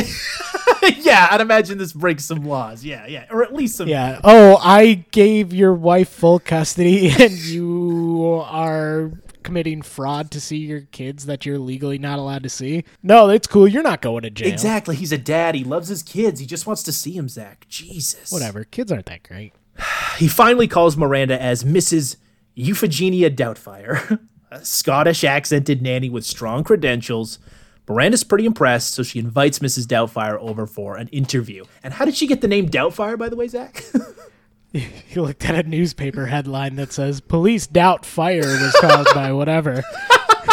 [0.98, 2.84] yeah, I'd imagine this breaks some laws.
[2.84, 3.88] Yeah, yeah, or at least some.
[3.88, 4.20] Yeah.
[4.24, 10.82] Oh, I gave your wife full custody, and you are committing fraud to see your
[10.82, 12.84] kids that you're legally not allowed to see.
[13.02, 13.66] No, that's cool.
[13.68, 14.52] You're not going to jail.
[14.52, 14.96] Exactly.
[14.96, 15.54] He's a dad.
[15.54, 16.40] He loves his kids.
[16.40, 17.66] He just wants to see him, Zach.
[17.68, 18.30] Jesus.
[18.32, 18.64] Whatever.
[18.64, 19.52] Kids aren't that great.
[20.18, 22.16] He finally calls Miranda as Mrs.
[22.54, 24.20] Euphegenia Doubtfire.
[24.50, 27.38] a Scottish accented nanny with strong credentials.
[27.88, 29.86] Miranda's pretty impressed, so she invites Mrs.
[29.86, 31.64] Doubtfire over for an interview.
[31.82, 33.82] And how did she get the name Doubtfire, by the way, Zach?
[35.10, 39.82] You looked at a newspaper headline that says "Police doubt fire was caused by whatever,"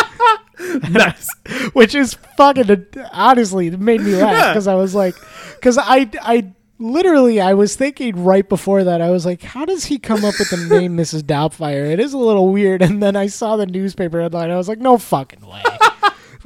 [0.90, 1.30] nice.
[1.74, 5.16] which is fucking honestly it made me laugh because I was like,
[5.56, 9.86] because I I literally I was thinking right before that I was like, how does
[9.86, 11.22] he come up with the name Mrs.
[11.22, 11.92] Doubtfire?
[11.92, 14.52] It is a little weird, and then I saw the newspaper headline.
[14.52, 15.64] I was like, no fucking way.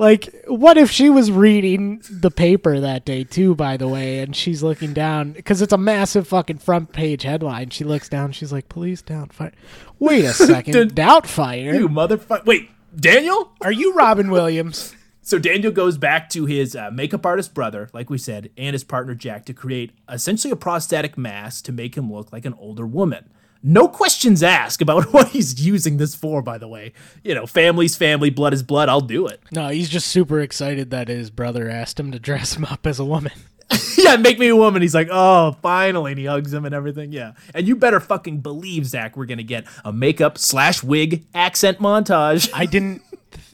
[0.02, 3.54] Like, what if she was reading the paper that day too?
[3.54, 7.70] By the way, and she's looking down because it's a massive fucking front page headline.
[7.70, 8.32] She looks down.
[8.32, 9.54] She's like, "Police Doubtfire."
[10.00, 11.78] Wait a second, Did- Doubtfire.
[11.78, 12.48] You motherfucker.
[12.48, 13.52] Wait, Daniel?
[13.62, 14.96] Are you Robin Williams?
[15.22, 18.84] So Daniel goes back to his uh, makeup artist brother, like we said, and his
[18.84, 22.88] partner Jack to create essentially a prosthetic mask to make him look like an older
[22.88, 23.32] woman.
[23.64, 26.94] No questions asked about what he's using this for, by the way.
[27.24, 29.40] You know, family's family, blood is blood, I'll do it.
[29.54, 33.00] No, he's just super excited that his brother asked him to dress him up as
[33.00, 33.34] a woman.
[33.98, 34.82] yeah, make me a woman.
[34.82, 36.14] He's like, oh, finally.
[36.14, 37.12] And he hugs him and everything.
[37.12, 37.34] Yeah.
[37.54, 41.80] And you better fucking believe, Zach, we're going to get a makeup slash wig accent
[41.80, 42.50] montage.
[42.54, 43.02] I didn't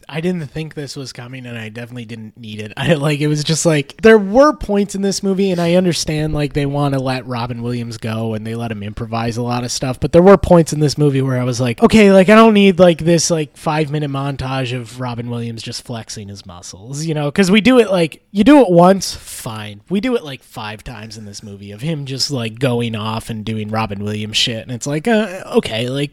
[0.09, 2.71] I didn't think this was coming and I definitely didn't need it.
[2.77, 6.33] I like it was just like there were points in this movie and I understand
[6.33, 9.63] like they want to let Robin Williams go and they let him improvise a lot
[9.63, 12.29] of stuff, but there were points in this movie where I was like, okay, like
[12.29, 16.45] I don't need like this like 5 minute montage of Robin Williams just flexing his
[16.45, 19.81] muscles, you know, cuz we do it like you do it once, fine.
[19.89, 23.29] We do it like 5 times in this movie of him just like going off
[23.29, 26.11] and doing Robin Williams shit and it's like uh, okay, like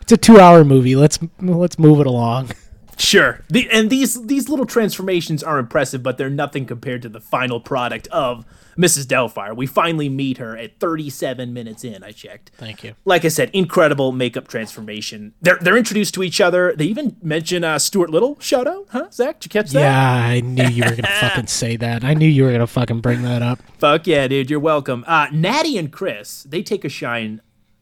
[0.00, 0.96] it's a 2-hour movie.
[0.96, 2.50] Let's let's move it along.
[2.96, 3.44] Sure.
[3.48, 7.60] The, and these these little transformations are impressive, but they're nothing compared to the final
[7.60, 8.44] product of
[8.76, 9.06] Mrs.
[9.06, 9.54] Doubtfire.
[9.56, 12.50] We finally meet her at 37 minutes in, I checked.
[12.56, 12.94] Thank you.
[13.04, 15.34] Like I said, incredible makeup transformation.
[15.40, 16.74] They're they're introduced to each other.
[16.76, 18.38] They even mention uh, Stuart Little.
[18.40, 19.10] Shout out, huh?
[19.10, 19.80] Zach, did you catch that?
[19.80, 22.04] Yeah, I knew you were gonna fucking say that.
[22.04, 23.60] I knew you were gonna fucking bring that up.
[23.78, 24.50] Fuck yeah, dude.
[24.50, 25.04] You're welcome.
[25.06, 27.40] Uh, Natty and Chris, they take a shine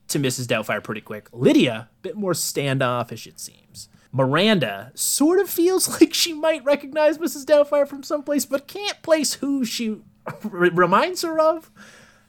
[0.09, 0.47] to Mrs.
[0.47, 1.29] Doubtfire pretty quick.
[1.33, 3.89] Lydia, a bit more standoffish, it seems.
[4.13, 7.45] Miranda sort of feels like she might recognize Mrs.
[7.45, 9.97] Doubtfire from someplace, but can't place who she
[10.27, 11.71] r- reminds her of.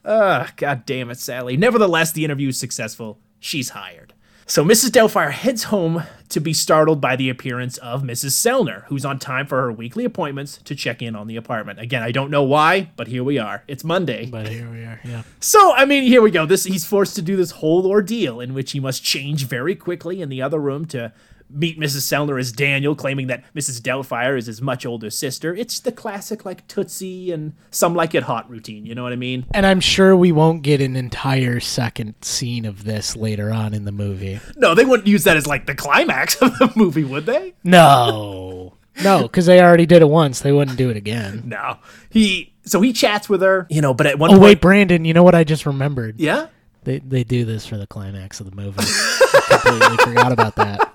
[0.05, 1.55] Ugh, god damn it, Sally.
[1.55, 3.19] Nevertheless, the interview is successful.
[3.39, 4.13] She's hired.
[4.45, 4.89] So Mrs.
[4.89, 8.31] Doubtfire heads home to be startled by the appearance of Mrs.
[8.31, 11.79] Sellner, who's on time for her weekly appointments to check in on the apartment.
[11.79, 13.63] Again, I don't know why, but here we are.
[13.67, 14.25] It's Monday.
[14.29, 14.99] But here we are.
[15.05, 15.23] Yeah.
[15.39, 16.45] So, I mean, here we go.
[16.45, 20.21] This he's forced to do this whole ordeal in which he must change very quickly
[20.21, 21.13] in the other room to
[21.53, 22.01] meet Mrs.
[22.01, 23.79] Sellner as Daniel, claiming that Mrs.
[23.81, 25.55] Doubtfire is his much older sister.
[25.55, 28.85] It's the classic like Tootsie and some like it hot routine.
[28.85, 29.45] You know what I mean?
[29.53, 33.85] And I'm sure we won't get an entire second scene of this later on in
[33.85, 34.39] the movie.
[34.55, 37.53] No, they wouldn't use that as like the climax of the movie, would they?
[37.63, 38.73] No.
[39.03, 40.41] No, because they already did it once.
[40.41, 41.43] They wouldn't do it again.
[41.45, 41.77] No.
[42.09, 44.61] He so he chats with her, you know, but at one Oh point, Oh wait,
[44.61, 46.19] Brandon, you know what I just remembered?
[46.19, 46.47] yeah.
[46.83, 48.75] They they do this for the climax of the movie.
[48.81, 50.92] I completely forgot about that.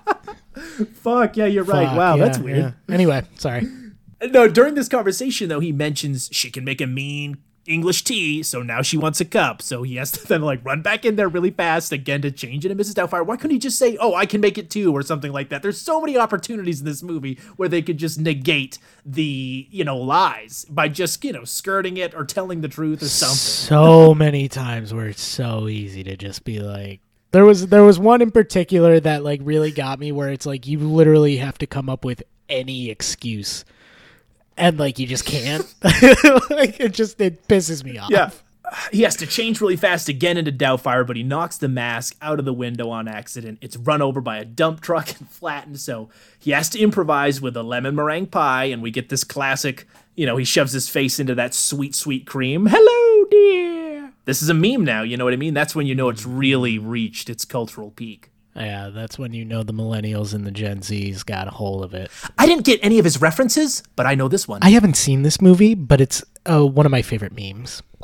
[0.85, 1.87] Fuck yeah, you're right.
[1.87, 2.57] Fuck, Wow, yeah, that's weird.
[2.57, 2.71] yeah.
[2.93, 3.67] Anyway, sorry.
[4.21, 8.61] No, during this conversation though, he mentions she can make a mean English tea, so
[8.61, 9.61] now she wants a cup.
[9.61, 12.65] So he has to then like run back in there really fast again to change
[12.65, 12.71] it.
[12.71, 12.95] And Mrs.
[12.95, 15.47] Doubtfire, why couldn't he just say, "Oh, I can make it too," or something like
[15.49, 15.61] that?
[15.61, 19.95] There's so many opportunities in this movie where they could just negate the you know
[19.95, 23.37] lies by just you know skirting it or telling the truth or something.
[23.37, 26.99] so many times where it's so easy to just be like
[27.31, 30.67] there was there was one in particular that like really got me where it's like
[30.67, 33.65] you literally have to come up with any excuse
[34.57, 38.31] and like you just can't like it just it pisses me off Yeah.
[38.91, 42.37] He has to change really fast again into Doubtfire, but he knocks the mask out
[42.37, 43.57] of the window on accident.
[43.61, 47.57] It's run over by a dump truck and flattened, so he has to improvise with
[47.57, 51.19] a lemon meringue pie, and we get this classic, you know, he shoves his face
[51.19, 52.67] into that sweet, sweet cream.
[52.69, 53.88] Hello, dear.
[54.29, 55.55] This is a meme now, you know what I mean?
[55.55, 58.29] That's when you know it's really reached its cultural peak.
[58.55, 61.93] yeah that's when you know the millennials and the gen z's got a hold of
[61.95, 64.59] it I didn't get any of his references, but I know this one.
[64.61, 67.81] i haven't seen this movie but it's uh, one of my favorite memes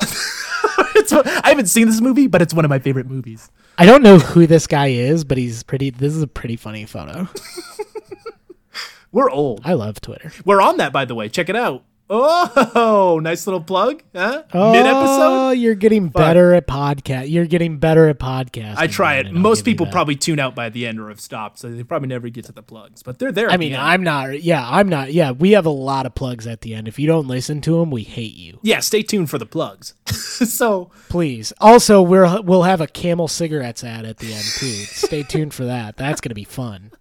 [1.44, 3.48] I haven't seen this movie, but it's one of my favorite movies.
[3.78, 6.84] i don't know who this guy is but he's pretty this is a pretty funny
[6.86, 7.28] photo
[9.12, 9.60] We're old.
[9.64, 11.28] i love twitter We're on that, by the way.
[11.28, 11.84] Check it out.
[12.08, 14.44] Oh, nice little plug, huh?
[14.54, 15.46] Oh, Mid episode.
[15.48, 17.30] Oh you're getting better at podcast.
[17.30, 18.76] You're getting better at podcast.
[18.76, 19.32] I try it.
[19.32, 22.28] Most people probably tune out by the end or have stopped, so they probably never
[22.28, 23.02] get to the plugs.
[23.02, 23.50] But they're there.
[23.50, 23.76] I at the mean.
[23.76, 24.42] I'm not.
[24.42, 25.12] Yeah, I'm not.
[25.12, 26.88] Yeah, we have a lot of plugs at the end.
[26.88, 28.58] If you don't listen to them, we hate you.
[28.62, 28.80] yeah.
[28.80, 29.94] Stay tuned for the plugs.
[30.06, 31.52] so Please.
[31.60, 34.66] Also, we're we'll have a Camel cigarettes ad at the end too.
[34.66, 35.96] Stay tuned for that.
[35.96, 36.92] That's gonna be fun.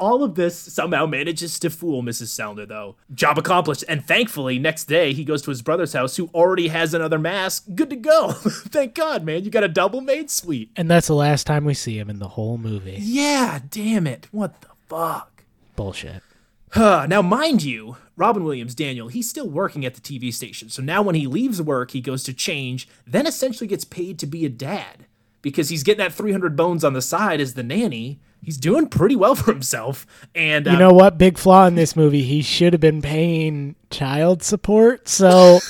[0.00, 2.28] All of this somehow manages to fool Mrs.
[2.28, 2.96] Sounder, though.
[3.14, 3.84] Job accomplished.
[3.86, 7.66] And thankfully, next day, he goes to his brother's house, who already has another mask.
[7.74, 8.32] Good to go.
[8.32, 9.44] Thank God, man.
[9.44, 10.70] You got a double made sweet.
[10.74, 12.96] And that's the last time we see him in the whole movie.
[12.98, 14.26] Yeah, damn it.
[14.32, 15.44] What the fuck?
[15.76, 16.22] Bullshit.
[16.72, 20.70] Huh, now, mind you, Robin Williams, Daniel, he's still working at the TV station.
[20.70, 24.26] So now when he leaves work, he goes to change, then essentially gets paid to
[24.26, 25.06] be a dad
[25.42, 28.20] because he's getting that 300 bones on the side as the nanny.
[28.42, 30.06] He's doing pretty well for himself.
[30.34, 31.18] And You uh, know what?
[31.18, 32.22] Big flaw in this movie.
[32.22, 35.08] He should have been paying child support.
[35.08, 35.60] So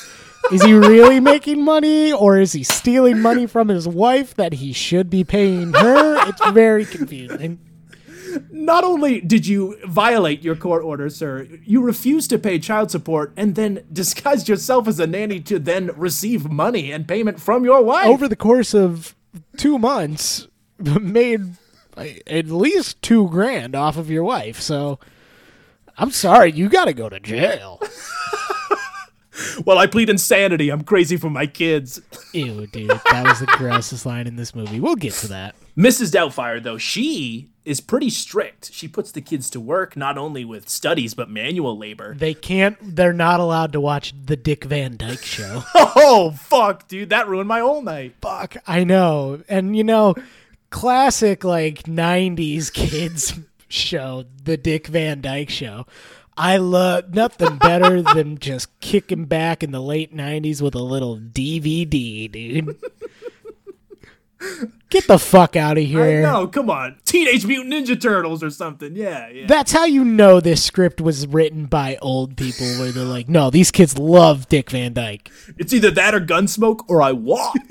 [0.52, 4.72] is he really making money or is he stealing money from his wife that he
[4.72, 6.28] should be paying her?
[6.28, 7.60] It's very confusing.
[8.52, 13.32] not only did you violate your court order, sir, you refused to pay child support
[13.36, 17.82] and then disguised yourself as a nanny to then receive money and payment from your
[17.82, 18.06] wife.
[18.06, 19.14] Over the course of
[19.56, 21.56] two months, made
[22.26, 24.60] at least two grand off of your wife.
[24.60, 24.98] So
[25.96, 27.80] I'm sorry, you got to go to jail.
[29.64, 30.70] well, I plead insanity.
[30.70, 32.00] I'm crazy for my kids.
[32.32, 32.88] Ew, dude.
[32.88, 34.80] That was the grossest line in this movie.
[34.80, 35.54] We'll get to that.
[35.76, 36.12] Mrs.
[36.12, 38.72] Doubtfire, though, she is pretty strict.
[38.72, 42.14] She puts the kids to work not only with studies but manual labor.
[42.14, 45.64] They can't, they're not allowed to watch the Dick Van Dyke show.
[46.02, 47.10] Oh, fuck, dude.
[47.10, 48.14] That ruined my whole night.
[48.22, 49.42] Fuck, I know.
[49.48, 50.14] And, you know,
[50.70, 55.86] classic, like, 90s kids show, the Dick Van Dyke show.
[56.36, 61.18] I love nothing better than just kicking back in the late 90s with a little
[61.18, 62.76] DVD, dude.
[64.88, 66.22] Get the fuck out of I here.
[66.22, 66.96] know, come on.
[67.04, 68.96] Teenage Mutant Ninja Turtles or something.
[68.96, 69.46] Yeah, yeah.
[69.46, 73.50] That's how you know this script was written by old people where they're like, no,
[73.50, 75.30] these kids love Dick Van Dyke.
[75.58, 77.56] It's either that or Gunsmoke or I walk.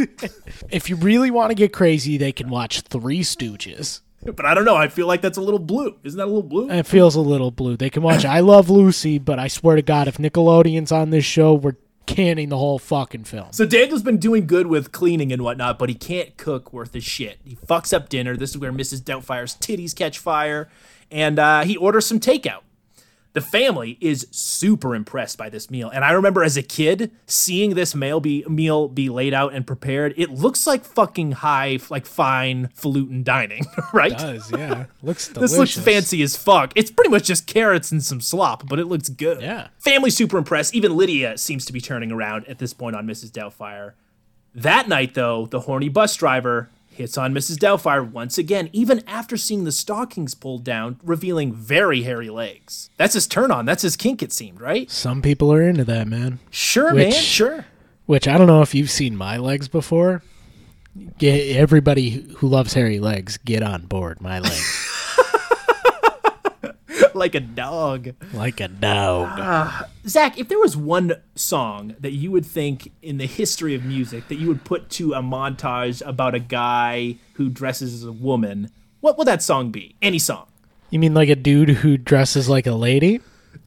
[0.70, 4.02] If you really want to get crazy, they can watch Three Stooges.
[4.24, 4.76] but I don't know.
[4.76, 5.96] I feel like that's a little blue.
[6.04, 6.70] Isn't that a little blue?
[6.70, 7.76] It feels a little blue.
[7.76, 11.26] They can watch I Love Lucy, but I swear to God, if Nickelodeon's on this
[11.26, 11.76] show, we're
[12.10, 13.48] canning the whole fucking film.
[13.52, 17.00] So Daniel's been doing good with cleaning and whatnot, but he can't cook worth a
[17.00, 17.40] shit.
[17.44, 18.36] He fucks up dinner.
[18.36, 19.02] This is where Mrs.
[19.04, 20.70] Doubtfire's titties catch fire,
[21.12, 22.62] and uh, he orders some takeout.
[23.34, 27.76] The family is super impressed by this meal, and I remember as a kid seeing
[27.76, 30.16] this meal be meal be laid out and prepared.
[30.18, 34.18] It looks like fucking high, like fine falutin dining, right?
[34.18, 34.86] does, yeah.
[35.04, 35.36] Looks delicious.
[35.52, 36.74] This looks fancy as fuck.
[36.76, 39.42] It's pretty much just carrots and some slop, but it looks good.
[39.42, 39.68] Yeah.
[39.78, 40.74] Family super impressed.
[40.74, 43.30] Even Lydia seems to be turning around at this point on Mrs.
[43.30, 43.94] Doubtfire.
[44.56, 47.58] That night, though, the horny bus driver hits on Mrs.
[47.58, 52.92] Doubtfire once again, even after seeing the stockings pulled down, revealing very hairy legs.
[52.98, 53.66] That's his turn on.
[53.66, 54.90] That's his kink, it seemed, right?
[54.92, 56.40] Some people are into that, man.
[56.52, 57.12] Sure, man.
[57.12, 57.66] Sure.
[58.06, 60.22] Which I don't know if you've seen my legs before.
[61.18, 64.96] Get everybody who loves hairy legs, get on board my legs.
[67.14, 68.10] like a dog.
[68.34, 69.30] like a dog.
[69.40, 69.88] Ah.
[70.08, 74.28] Zach, if there was one song that you would think in the history of music
[74.28, 78.70] that you would put to a montage about a guy who dresses as a woman,
[79.00, 79.96] what would that song be?
[80.02, 80.48] Any song.
[80.90, 83.22] You mean like a dude who dresses like a lady?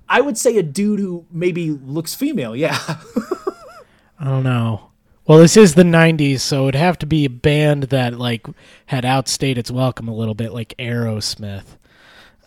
[0.09, 2.79] I would say a dude who maybe looks female, yeah.
[4.19, 4.91] I don't know.
[5.27, 8.47] Well, this is the 90s, so it'd have to be a band that like
[8.87, 11.77] had outstayed its welcome a little bit like Aerosmith.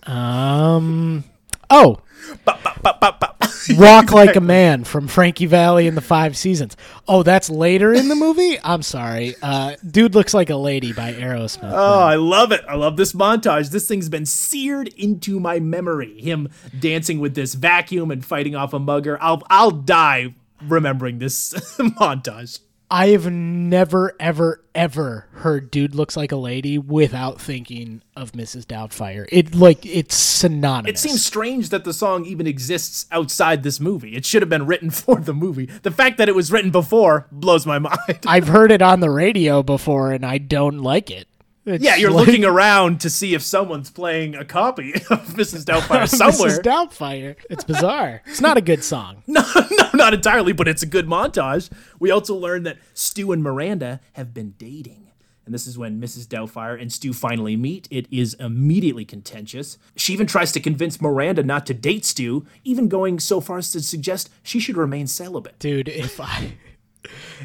[0.06, 1.24] Um
[1.70, 2.00] Oh,
[3.72, 6.78] Walk Like a Man from Frankie Valli in the Five Seasons.
[7.08, 8.60] Oh, that's later in the movie?
[8.64, 9.36] I'm sorry.
[9.42, 11.72] Uh, Dude Looks Like a Lady by Aerosmith.
[11.74, 12.64] Oh, I love it.
[12.70, 13.72] I love this montage.
[13.72, 16.20] This thing's been seared into my memory.
[16.22, 19.18] Him dancing with this vacuum and fighting off a mugger.
[19.22, 22.60] I'll I'll die remembering this montage.
[22.96, 28.66] I have never, ever, ever heard "Dude Looks Like a Lady" without thinking of Mrs.
[28.66, 29.28] Doubtfire.
[29.34, 31.04] It like it's synonymous.
[31.04, 34.16] It seems strange that the song even exists outside this movie.
[34.16, 35.66] It should have been written for the movie.
[35.66, 38.20] The fact that it was written before blows my mind.
[38.26, 41.28] I've heard it on the radio before, and I don't like it.
[41.66, 45.64] It's yeah, you're like- looking around to see if someone's playing a copy of Mrs.
[45.66, 46.60] Doubtfire somewhere.
[46.60, 46.62] Mrs.
[46.62, 47.36] Doubtfire.
[47.50, 48.22] It's bizarre.
[48.28, 49.24] it's not a good song.
[49.28, 51.70] No, no, not entirely, but it's a good montage.
[52.00, 55.02] We also learn that Stu and Miranda have been dating.
[55.46, 56.26] And this is when Mrs.
[56.28, 57.88] Doubtfire and Stu finally meet.
[57.92, 59.78] It is immediately contentious.
[59.96, 63.72] She even tries to convince Miranda not to date Stu, even going so far as
[63.72, 65.60] to suggest she should remain celibate.
[65.60, 66.54] dude if i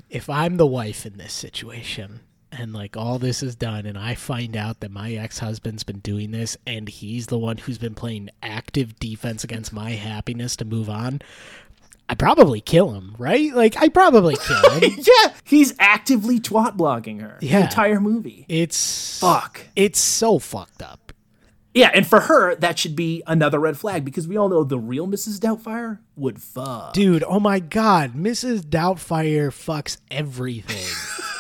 [0.09, 2.21] if i'm the wife in this situation
[2.53, 6.31] and like all this is done and i find out that my ex-husband's been doing
[6.31, 10.91] this and he's the one who's been playing active defense against my happiness to move
[10.91, 11.21] on
[12.09, 17.21] i probably kill him right like i probably kill him Yeah, he's actively twat blocking
[17.21, 17.61] her the Yeah.
[17.65, 18.47] entire movie.
[18.49, 19.67] it's Fuck.
[19.77, 21.13] it's so fucked up
[21.73, 24.77] Yeah, and for her, that should be another red flag because we all know the
[24.77, 25.39] real Mrs.
[25.39, 26.95] Doubtfire would fuck.
[26.95, 28.63] Dude, oh my god, Mrs.
[28.63, 30.89] Doubtfire fucks everything.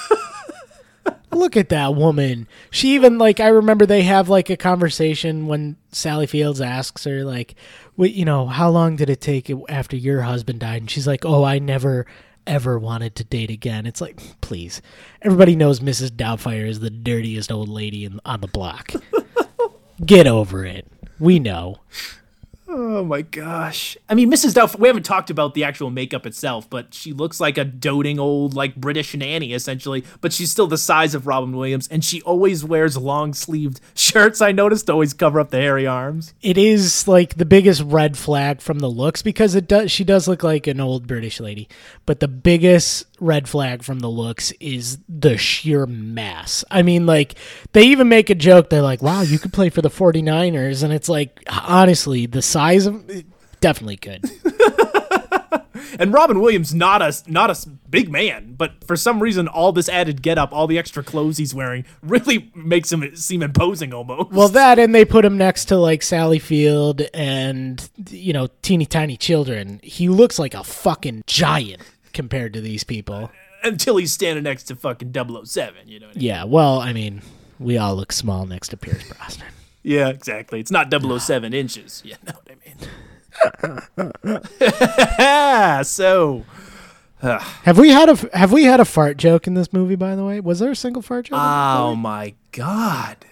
[1.32, 2.48] Look at that woman.
[2.70, 7.24] She even like I remember they have like a conversation when Sally Fields asks her
[7.24, 7.54] like,
[7.94, 11.24] "What you know, how long did it take after your husband died?" And she's like,
[11.24, 12.04] "Oh, I never
[12.46, 14.82] ever wanted to date again." It's like, please.
[15.22, 16.10] Everybody knows Mrs.
[16.10, 18.92] Doubtfire is the dirtiest old lady in, on the block.
[20.04, 20.86] Get over it.
[21.20, 21.76] We know.
[22.72, 23.96] Oh my gosh.
[24.08, 24.54] I mean, Mrs.
[24.54, 28.20] Doubtfire, we haven't talked about the actual makeup itself, but she looks like a doting
[28.20, 30.04] old, like, British nanny, essentially.
[30.20, 34.40] But she's still the size of Robin Williams, and she always wears long sleeved shirts,
[34.40, 36.32] I noticed, to always cover up the hairy arms.
[36.42, 40.28] it is like the biggest red flag from the looks because it does she does
[40.28, 41.68] look like an old british lady
[42.06, 46.64] but the biggest red flag from the looks is the sheer mass.
[46.70, 47.36] I mean like
[47.72, 50.92] they even make a joke they're like wow you could play for the 49ers and
[50.92, 53.04] it's like honestly the size of
[53.60, 54.30] definitely could.
[55.98, 59.88] And Robin Williams, not a not a big man, but for some reason, all this
[59.88, 64.30] added get up, all the extra clothes he's wearing, really makes him seem imposing almost.
[64.30, 68.86] well that and they put him next to like sally field and you know teeny
[68.86, 69.80] tiny children.
[69.82, 73.30] He looks like a fucking giant compared to these people
[73.62, 76.26] until he's standing next to fucking 007, you know what I mean?
[76.26, 77.22] Yeah, well, I mean,
[77.58, 79.48] we all look small next to Pierce Brosnan.
[79.82, 80.60] Yeah, exactly.
[80.60, 82.02] It's not 007 inches.
[82.04, 82.56] You know what I
[85.78, 85.84] mean?
[85.84, 86.44] so,
[87.22, 89.94] Have we had a have we had a fart joke in this movie?
[89.96, 91.38] By the way, was there a single fart joke?
[91.40, 93.24] oh my god.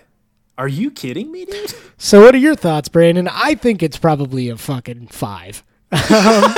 [0.56, 1.74] Are you kidding me, dude?
[1.98, 3.28] so, what are your thoughts, Brandon?
[3.30, 5.62] I think it's probably a fucking five.
[5.92, 6.54] Um,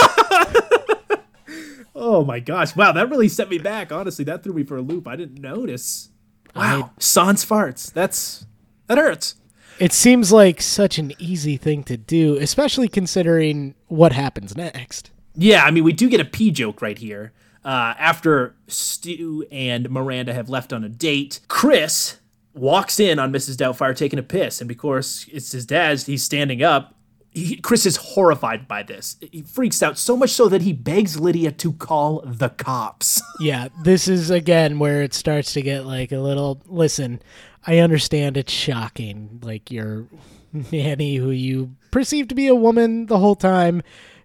[2.01, 2.74] Oh my gosh.
[2.74, 3.92] Wow, that really set me back.
[3.92, 5.07] Honestly, that threw me for a loop.
[5.07, 6.09] I didn't notice.
[6.57, 6.92] Wow.
[6.98, 7.92] Sans farts.
[7.92, 8.46] That's
[8.86, 9.34] that hurts.
[9.78, 15.11] It seems like such an easy thing to do, especially considering what happens next.
[15.34, 17.32] Yeah, I mean, we do get a pee joke right here.
[17.64, 22.18] Uh, after Stu and Miranda have left on a date, Chris
[22.55, 23.57] walks in on Mrs.
[23.57, 26.94] Doubtfire taking a piss, and because it's his dad, he's standing up.
[27.33, 29.16] He, Chris is horrified by this.
[29.20, 33.22] He freaks out so much so that he begs Lydia to call the cops.
[33.41, 36.61] Yeah, this is again where it starts to get like a little.
[36.66, 37.22] Listen,
[37.66, 39.41] I understand it's shocking.
[39.43, 40.07] Like your
[40.53, 43.83] nanny, who you perceive to be a woman the whole time,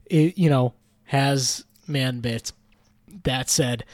[0.07, 0.73] it, you know,
[1.05, 2.51] has man bits.
[3.23, 3.85] That said,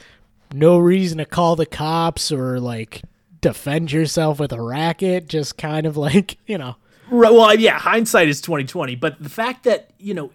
[0.52, 3.02] no reason to call the cops or like
[3.40, 5.28] defend yourself with a racket.
[5.28, 6.74] Just kind of like you know.
[7.12, 10.32] Right, well, yeah, hindsight is twenty twenty, but the fact that you know,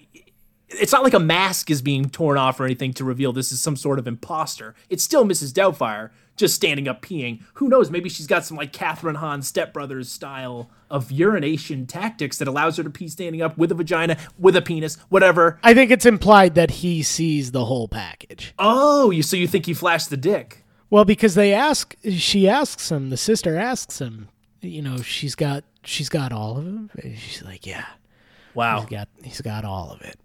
[0.70, 3.60] it's not like a mask is being torn off or anything to reveal this is
[3.60, 4.76] some sort of imposter.
[4.88, 5.52] It's still Mrs.
[5.52, 7.42] Doubtfire just standing up peeing.
[7.56, 7.90] Who knows?
[7.90, 12.84] Maybe she's got some like Kathryn Hahn stepbrothers style of urination tactics that allows her
[12.84, 15.60] to pee standing up with a vagina, with a penis, whatever.
[15.64, 18.54] I think it's implied that he sees the whole package.
[18.60, 20.64] Oh, you so you think he flashed the dick?
[20.92, 23.10] Well, because they ask, she asks him.
[23.10, 24.30] The sister asks him.
[24.62, 26.90] You know, she's got she's got all of them.
[27.16, 27.86] She's like, yeah,
[28.54, 28.82] Wow.
[28.82, 30.20] he's got he's got all of it.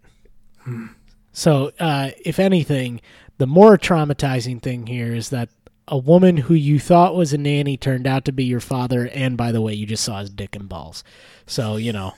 [1.31, 3.01] So, uh, if anything,
[3.37, 5.49] the more traumatizing thing here is that
[5.87, 9.35] a woman who you thought was a nanny turned out to be your father, and
[9.35, 11.03] by the way, you just saw his dick and balls.
[11.47, 12.13] So you know,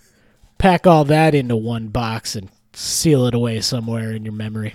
[0.58, 4.74] pack all that into one box and seal it away somewhere in your memory.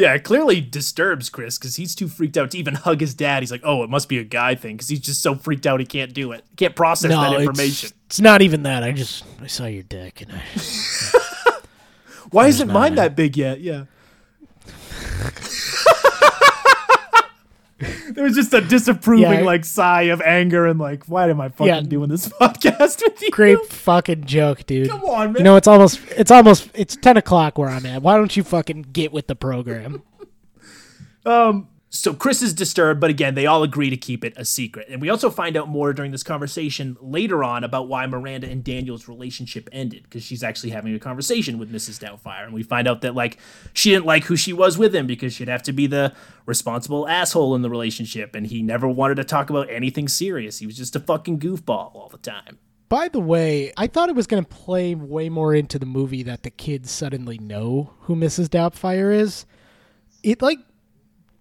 [0.00, 3.42] Yeah, it clearly disturbs Chris because he's too freaked out to even hug his dad.
[3.42, 5.78] He's like, "Oh, it must be a guy thing," because he's just so freaked out
[5.78, 7.90] he can't do it, can't process that information.
[8.06, 8.82] It's, not even that.
[8.82, 10.42] I just I saw your dick and I.
[12.30, 13.60] Why isn't mine that big yet?
[13.60, 13.84] Yeah.
[18.14, 19.40] There was just a disapproving Yeah.
[19.40, 21.80] like sigh of anger and like, why am I fucking Yeah.
[21.80, 23.30] doing this podcast with you?
[23.30, 24.88] Great fucking joke, dude.
[24.90, 25.36] Come on, man.
[25.40, 28.02] You know, it's almost it's almost it's ten o'clock where I'm at.
[28.02, 30.02] Why don't you fucking get with the program?
[31.26, 34.86] Um, so Chris is disturbed, but again, they all agree to keep it a secret.
[34.88, 38.62] And we also find out more during this conversation later on about why Miranda and
[38.62, 41.98] Daniel's relationship ended, because she's actually having a conversation with Mrs.
[41.98, 42.44] Doubtfire.
[42.44, 43.38] And we find out that, like,
[43.72, 46.14] she didn't like who she was with him because she'd have to be the
[46.46, 48.36] responsible asshole in the relationship.
[48.36, 50.60] And he never wanted to talk about anything serious.
[50.60, 52.58] He was just a fucking goofball all the time.
[52.88, 56.22] By the way, I thought it was going to play way more into the movie
[56.22, 58.46] that the kids suddenly know who Mrs.
[58.46, 59.44] Doubtfire is.
[60.22, 60.58] It like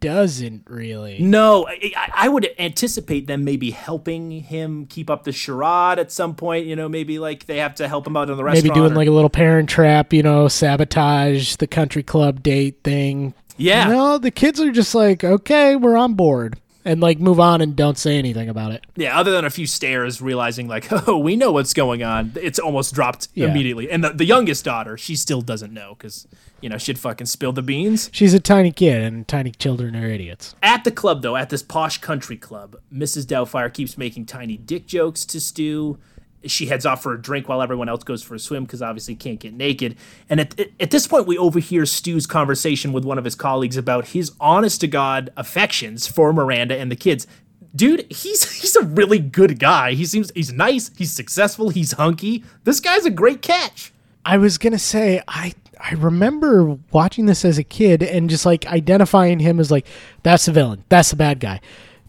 [0.02, 1.20] doesn't really.
[1.20, 6.12] No, I, I- I would anticipate them maybe helping him keep up the charade at
[6.12, 6.66] some point.
[6.66, 8.64] You know, maybe like they have to help him out in the restaurant.
[8.66, 12.80] Maybe doing or- like a little parent trap, you know, sabotage the country club date
[12.84, 13.34] thing.
[13.58, 13.88] yeah.
[13.90, 16.58] No, the kids are just like, okay, we're on board.
[16.86, 18.86] And like move on and don't say anything about it.
[18.96, 22.32] Yeah, other than a few stares, realizing like, oh, we know what's going on.
[22.42, 23.48] It's almost dropped Yeah.
[23.48, 23.90] immediately.
[23.92, 26.28] And the, the youngest daughter, she still doesn't know because
[26.62, 28.10] you know she'd fucking spill the beans.
[28.14, 30.56] She's a tiny kid, and tiny children are idiots.
[30.64, 33.26] At the club, though, at this posh country club, Mrs.
[33.26, 35.98] Doubtfire keeps making tiny dick jokes to Stu.
[36.46, 39.16] She heads off for a drink while everyone else goes for a swim because obviously
[39.16, 39.98] can't get naked.
[40.30, 44.10] And at, at this point, we overhear Stu's conversation with one of his colleagues about
[44.10, 47.28] his honest to God affections for Miranda and the kids.
[47.76, 49.94] Dude, he's he's a really good guy.
[49.94, 52.44] He seems he's nice, he's successful, he's hunky.
[52.64, 53.94] This guy's a great catch.
[54.26, 58.66] I was gonna say I I remember watching this as a kid and just like
[58.66, 59.86] identifying him as like
[60.24, 61.62] that's the villain, that's the bad guy.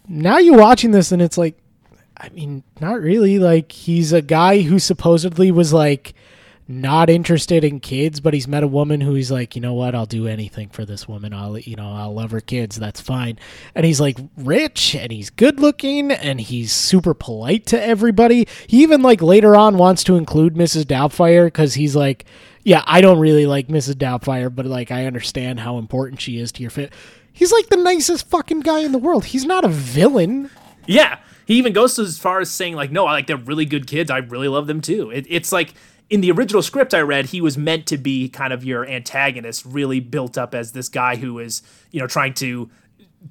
[0.09, 1.57] Now you're watching this and it's like,
[2.21, 3.39] I mean, not really.
[3.39, 6.15] Like he's a guy who supposedly was like
[6.69, 9.95] not interested in kids, but he's met a woman who he's like, you know what,
[9.95, 11.33] I'll do anything for this woman.
[11.33, 12.77] I'll you know I'll love her kids.
[12.77, 13.39] That's fine.
[13.75, 18.47] And he's like rich and he's good looking and he's super polite to everybody.
[18.67, 20.85] He even like later on wants to include Mrs.
[20.85, 22.27] Doubtfire because he's like,
[22.63, 23.95] yeah, I don't really like Mrs.
[23.95, 26.93] Doubtfire, but like I understand how important she is to your fit.
[27.33, 29.25] He's like the nicest fucking guy in the world.
[29.25, 30.51] He's not a villain.
[30.87, 31.19] Yeah,
[31.51, 34.09] he even goes as far as saying like, "No, I like they're really good kids.
[34.09, 35.75] I really love them too." It, it's like
[36.09, 39.65] in the original script I read, he was meant to be kind of your antagonist,
[39.65, 42.71] really built up as this guy who is you know trying to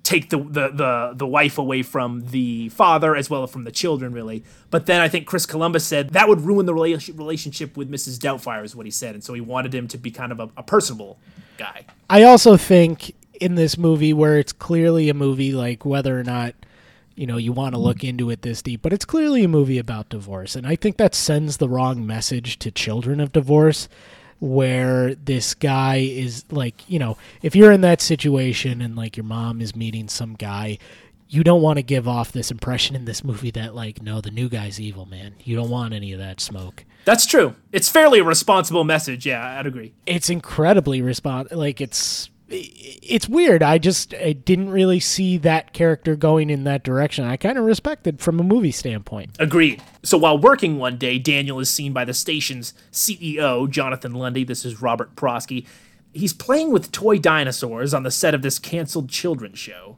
[0.04, 3.72] take the, the the the wife away from the father as well as from the
[3.72, 7.76] children really but then i think chris columbus said that would ruin the rela- relationship
[7.76, 10.32] with mrs doubtfire is what he said and so he wanted him to be kind
[10.32, 11.18] of a, a personable
[11.58, 16.24] guy I also think in this movie where it's clearly a movie like whether or
[16.24, 16.54] not
[17.20, 17.84] you know you want to mm.
[17.84, 20.98] look into it this deep, but it's clearly a movie about divorce and I think
[20.98, 23.90] that sends the wrong message to children of divorce
[24.40, 29.26] where this guy is like, you know, if you're in that situation and like your
[29.26, 30.78] mom is meeting some guy
[31.32, 34.32] you don't want to give off this impression in this movie that like no the
[34.32, 35.36] new guy's evil man.
[35.44, 36.86] You don't want any of that smoke.
[37.06, 37.56] That's true.
[37.72, 39.26] It's fairly a responsible message.
[39.26, 39.94] Yeah i'd agree.
[40.06, 43.62] It's incredibly respon like it's it's weird.
[43.62, 47.26] I just I didn't really see that character going in that direction.
[47.26, 49.36] I kind of respect it from a movie standpoint.
[49.40, 49.82] Agreed.
[50.04, 54.44] So while working one day, Daniel is seen by the station's CEO, Jonathan Lundy.
[54.44, 55.66] This is Robert Prosky.
[56.12, 59.98] He's playing with toy dinosaurs on the set of this canceled children's show.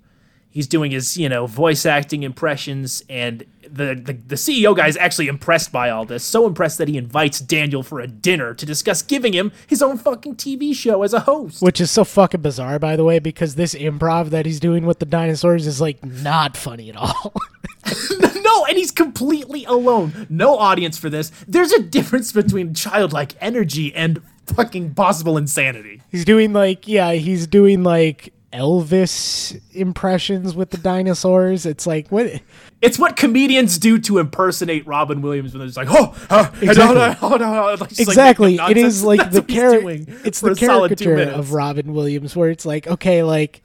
[0.52, 4.98] He's doing his, you know, voice acting impressions, and the, the, the CEO guy is
[4.98, 6.26] actually impressed by all this.
[6.26, 9.98] So impressed that he invites Daniel for a dinner to discuss giving him his own
[9.98, 11.62] fucking TV show as a host.
[11.62, 15.00] Which is so fucking bizarre, by the way, because this improv that he's doing with
[15.00, 17.34] the dinosaurs is like not funny at all.
[18.44, 20.28] no, and he's completely alone.
[20.30, 21.32] No audience for this.
[21.48, 26.02] There's a difference between childlike energy and fucking possible insanity.
[26.10, 31.66] he's doing like, yeah, he's doing like Elvis impressions with the dinosaurs.
[31.66, 32.42] It's like what?
[32.82, 36.96] It's what comedians do to impersonate Robin Williams when they're just like, oh, oh Exactly.
[36.96, 37.66] no, no, oh, no, no.
[37.72, 38.56] Like, like, exactly.
[38.56, 40.04] it is like the character.
[40.26, 43.62] It's the a solid two caricature of Robin Williams, where it's like, okay, like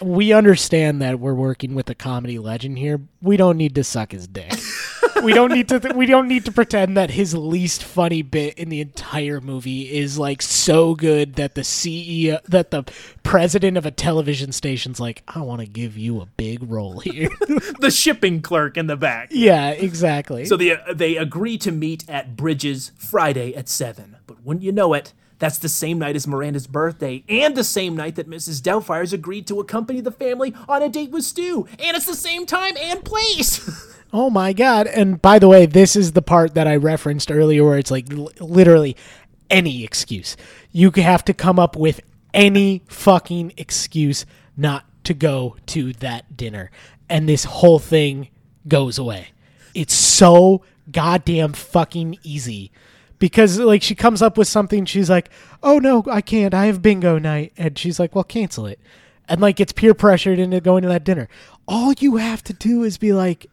[0.00, 3.00] we understand that we're working with a comedy legend here.
[3.22, 4.52] We don't need to suck his dick.
[5.22, 5.80] we don't need to.
[5.80, 9.90] Th- we don't need to pretend that his least funny bit in the entire movie
[9.90, 12.84] is like so good that the CEO, that the
[13.22, 17.28] president of a television station's like, I want to give you a big role here.
[17.80, 19.28] the shipping clerk in the back.
[19.30, 20.44] yeah, exactly.
[20.44, 24.16] So they uh, they agree to meet at Bridges Friday at seven.
[24.26, 27.96] But wouldn't you know it, that's the same night as Miranda's birthday, and the same
[27.96, 28.62] night that Mrs.
[28.62, 32.46] Doubtfire's agreed to accompany the family on a date with Stu, and it's the same
[32.46, 33.88] time and place.
[34.12, 34.88] Oh my god!
[34.88, 38.12] And by the way, this is the part that I referenced earlier, where it's like
[38.12, 38.96] l- literally
[39.48, 40.36] any excuse.
[40.72, 42.00] You have to come up with
[42.34, 44.26] any fucking excuse
[44.56, 46.72] not to go to that dinner,
[47.08, 48.26] and this whole thing
[48.66, 49.28] goes away.
[49.74, 52.72] It's so goddamn fucking easy.
[53.20, 55.30] Because like she comes up with something, she's like,
[55.62, 56.52] "Oh no, I can't.
[56.54, 58.80] I have bingo night," and she's like, "Well, cancel it,"
[59.28, 61.28] and like gets peer pressured into going to that dinner.
[61.68, 63.46] All you have to do is be like,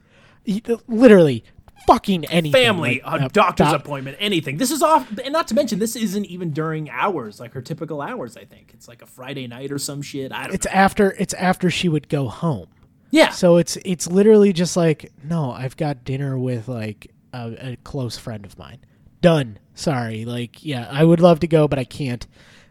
[0.87, 1.43] literally,
[1.85, 2.51] fucking anything.
[2.51, 4.57] family, like, a uh, doctor's doc- appointment, anything.
[4.57, 8.01] This is off, and not to mention, this isn't even during hours, like her typical
[8.01, 8.37] hours.
[8.37, 10.31] I think it's like a Friday night or some shit.
[10.31, 10.55] I don't.
[10.55, 10.71] It's know.
[10.71, 12.67] after it's after she would go home.
[13.11, 13.29] yeah.
[13.29, 18.17] So it's it's literally just like, no, I've got dinner with like a, a close
[18.17, 18.79] friend of mine.
[19.27, 19.59] Done.
[19.75, 20.23] Sorry.
[20.23, 22.25] Like, yeah, I would love to go, but I can't.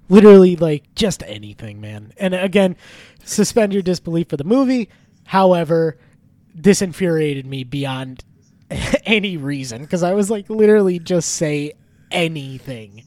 [0.08, 2.14] Literally, like, just anything, man.
[2.16, 2.76] And again,
[3.22, 4.88] suspend your disbelief for the movie.
[5.24, 5.98] However,
[6.54, 8.24] this infuriated me beyond
[9.04, 11.74] any reason because I was like, literally, just say
[12.10, 13.04] anything.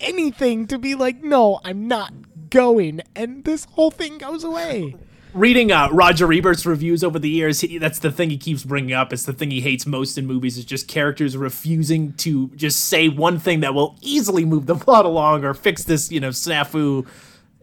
[0.00, 2.12] Anything to be like, no, I'm not
[2.50, 3.02] going.
[3.14, 4.96] And this whole thing goes away.
[5.34, 8.92] Reading uh, Roger Ebert's reviews over the years, he, that's the thing he keeps bringing
[8.92, 9.12] up.
[9.12, 13.08] It's the thing he hates most in movies is just characters refusing to just say
[13.08, 17.06] one thing that will easily move the plot along or fix this, you know, snafu,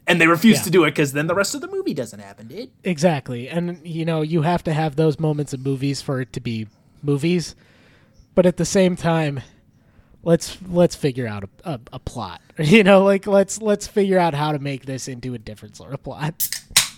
[0.07, 0.63] and they refuse Yeah.
[0.63, 2.69] to do it because then the rest of the movie doesn't happen, dude.
[2.83, 3.49] Exactly.
[3.49, 6.67] And you know, you have to have those moments in movies for it to be
[7.03, 7.55] movies.
[8.35, 9.41] But at the same time,
[10.23, 12.41] let's let's figure out a, a, a plot.
[12.59, 15.93] You know, like let's let's figure out how to make this into a different sort
[15.93, 16.49] of plot.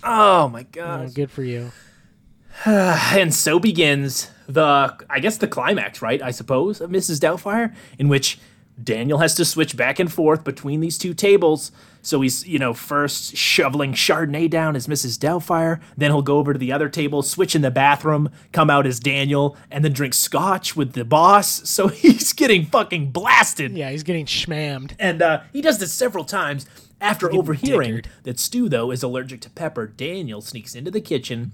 [0.02, 1.14] Oh my Oh, god!
[1.14, 1.72] good for you.
[2.66, 6.20] And so begins the, I guess, the climax, right?
[6.20, 7.18] I suppose, of Mrs.
[7.20, 8.38] Doubtfire, in which
[8.82, 11.72] Daniel has to switch back and forth between these two tables.
[12.02, 15.18] So he's, you know, first shoveling Chardonnay down as Mrs.
[15.18, 18.86] Doubtfire, then he'll go over to the other table, switch in the bathroom, come out
[18.86, 21.68] as Daniel, and then drink scotch with the boss.
[21.68, 23.72] So he's getting fucking blasted.
[23.72, 24.92] Yeah, he's getting schmammed.
[24.98, 26.66] And uh, he does this several times.
[27.02, 28.08] After overhearing dickered.
[28.24, 31.52] that Stu, though, is allergic to pepper, Daniel sneaks into the kitchen,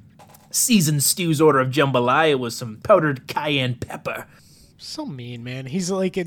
[0.51, 4.27] seasons Stu's order of jambalaya with some powdered cayenne pepper.
[4.79, 5.67] So mean, man.
[5.67, 6.27] He's like a,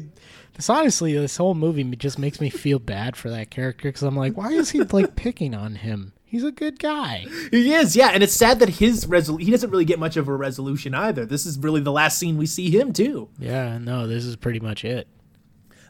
[0.59, 0.69] this.
[0.69, 4.37] Honestly, this whole movie just makes me feel bad for that character because I'm like,
[4.37, 6.13] why is he like picking on him?
[6.23, 7.25] He's a good guy.
[7.49, 10.27] He is, yeah, and it's sad that his resol- he doesn't really get much of
[10.27, 11.25] a resolution either.
[11.25, 13.29] This is really the last scene we see him too.
[13.39, 15.07] Yeah, no, this is pretty much it.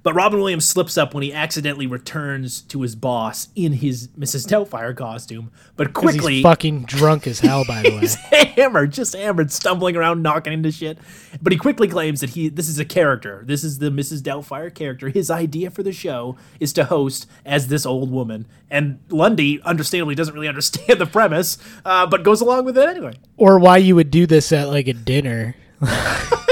[0.03, 4.47] But Robin Williams slips up when he accidentally returns to his boss in his Mrs.
[4.47, 7.99] Doubtfire costume, but quickly he's fucking drunk as hell, by the way.
[7.99, 10.97] He's hammered, just hammered, stumbling around, knocking into shit.
[11.41, 13.43] But he quickly claims that he this is a character.
[13.45, 14.21] This is the Mrs.
[14.21, 15.09] Doubtfire character.
[15.09, 18.47] His idea for the show is to host as this old woman.
[18.69, 23.13] And Lundy, understandably, doesn't really understand the premise, uh, but goes along with it anyway.
[23.37, 25.55] or why you would do this at like a dinner.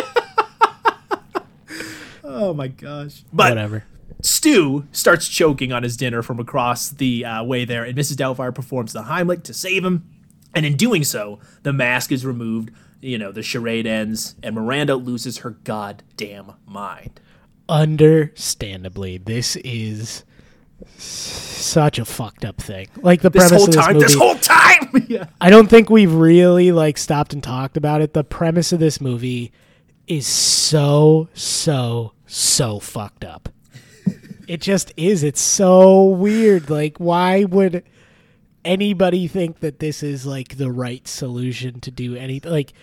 [2.40, 3.24] Oh my gosh!
[3.34, 3.86] But Whatever.
[4.22, 8.16] Stu starts choking on his dinner from across the uh, way there, and Mrs.
[8.16, 10.10] Doubtfire performs the Heimlich to save him.
[10.56, 12.72] And in doing so, the mask is removed.
[13.02, 17.20] You know, the charade ends, and Miranda loses her goddamn mind.
[17.70, 20.24] Understandably, this is
[20.98, 22.88] such a fucked up thing.
[22.98, 24.06] Like the This premise whole of this time, movie.
[24.06, 25.26] this whole time, yeah.
[25.42, 28.14] I don't think we've really like stopped and talked about it.
[28.14, 29.52] The premise of this movie
[30.08, 33.50] is so so so fucked up.
[34.48, 35.24] it just is.
[35.24, 36.70] It's so weird.
[36.70, 37.84] Like why would
[38.64, 42.52] anybody think that this is like the right solution to do anything?
[42.52, 42.74] Like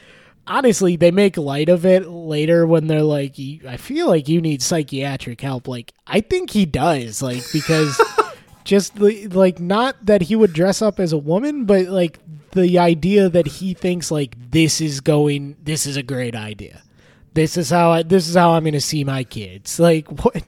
[0.46, 3.36] honestly, they make light of it later when they're like
[3.66, 5.68] I feel like you need psychiatric help.
[5.68, 7.22] Like I think he does.
[7.22, 8.00] Like because
[8.64, 12.18] just like not that he would dress up as a woman but like
[12.52, 16.82] the idea that he thinks like this is going this is a great idea
[17.34, 19.78] this is how I, this is how I'm going to see my kids.
[19.84, 20.42] Like what?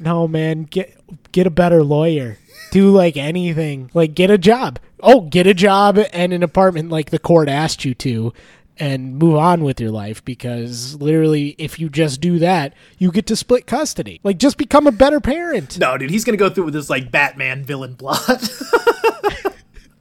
[0.00, 0.98] No man get
[1.32, 2.38] get a better lawyer.
[2.70, 3.90] Do like anything.
[3.92, 4.78] Like get a job.
[5.00, 8.32] Oh get a job and an apartment like the court asked you to
[8.78, 13.26] and move on with your life because literally if you just do that you get
[13.26, 14.20] to split custody.
[14.22, 15.78] Like just become a better parent.
[15.78, 18.48] No, dude, he's gonna go through with this like Batman villain plot.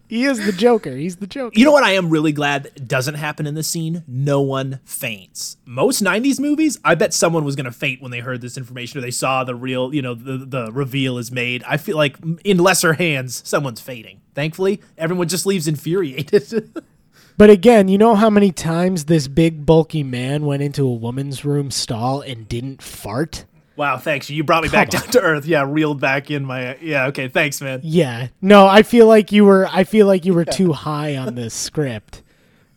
[0.08, 0.96] He is the Joker.
[0.96, 1.58] He's the Joker.
[1.58, 1.84] you know what?
[1.84, 4.04] I am really glad doesn't happen in this scene.
[4.08, 5.58] No one faints.
[5.66, 9.02] Most '90s movies, I bet someone was gonna faint when they heard this information or
[9.02, 11.64] they saw the real, you know, the the reveal is made.
[11.64, 14.22] I feel like in lesser hands, someone's fainting.
[14.34, 16.72] Thankfully, everyone just leaves infuriated.
[17.38, 21.46] But again, you know how many times this big bulky man went into a woman's
[21.46, 23.46] room stall and didn't fart?
[23.78, 24.30] Wow, thanks.
[24.30, 25.46] You brought me back down to earth.
[25.46, 26.76] Yeah, reeled back in my.
[26.78, 27.80] Yeah, okay, thanks, man.
[27.84, 28.28] Yeah.
[28.42, 31.54] No, I feel like you were I feel like you were too high on this
[31.54, 32.24] script.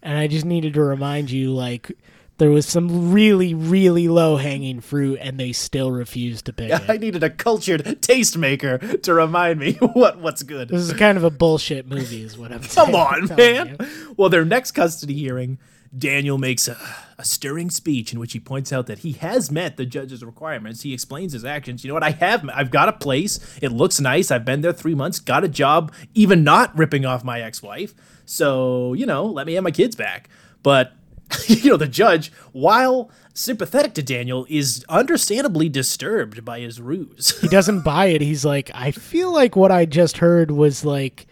[0.03, 1.93] And I just needed to remind you like
[2.39, 6.83] there was some really really low hanging fruit and they still refused to pick it.
[6.89, 10.69] I needed a cultured tastemaker to remind me what what's good.
[10.69, 13.77] This is kind of a bullshit movie is what I'm Come saying- on, man.
[13.81, 14.15] you.
[14.17, 15.59] Well, their next custody hearing,
[15.97, 16.79] Daniel makes a,
[17.21, 20.81] a stirring speech in which he points out that he has met the judge's requirements.
[20.81, 21.85] He explains his actions.
[21.85, 22.03] You know what?
[22.03, 22.49] I have.
[22.49, 23.39] I've got a place.
[23.61, 24.31] It looks nice.
[24.31, 25.21] I've been there three months.
[25.21, 25.93] Got a job.
[26.15, 27.95] Even not ripping off my ex-wife.
[28.25, 30.31] So you know, let me have my kids back.
[30.63, 30.95] But
[31.47, 37.39] you know, the judge, while sympathetic to Daniel, is understandably disturbed by his ruse.
[37.41, 38.23] he doesn't buy it.
[38.23, 41.27] He's like, I feel like what I just heard was like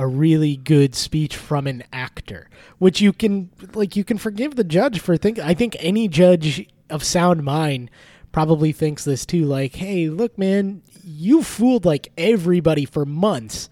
[0.00, 2.48] a really good speech from an actor,
[2.78, 5.38] which you can like you can forgive the judge for think.
[5.38, 7.90] I think any judge of sound mind
[8.32, 9.44] probably thinks this too.
[9.44, 13.68] Like, hey, look, man, you fooled like everybody for months,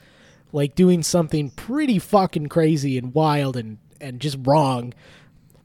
[0.52, 4.92] like doing something pretty fucking crazy and wild and and just wrong.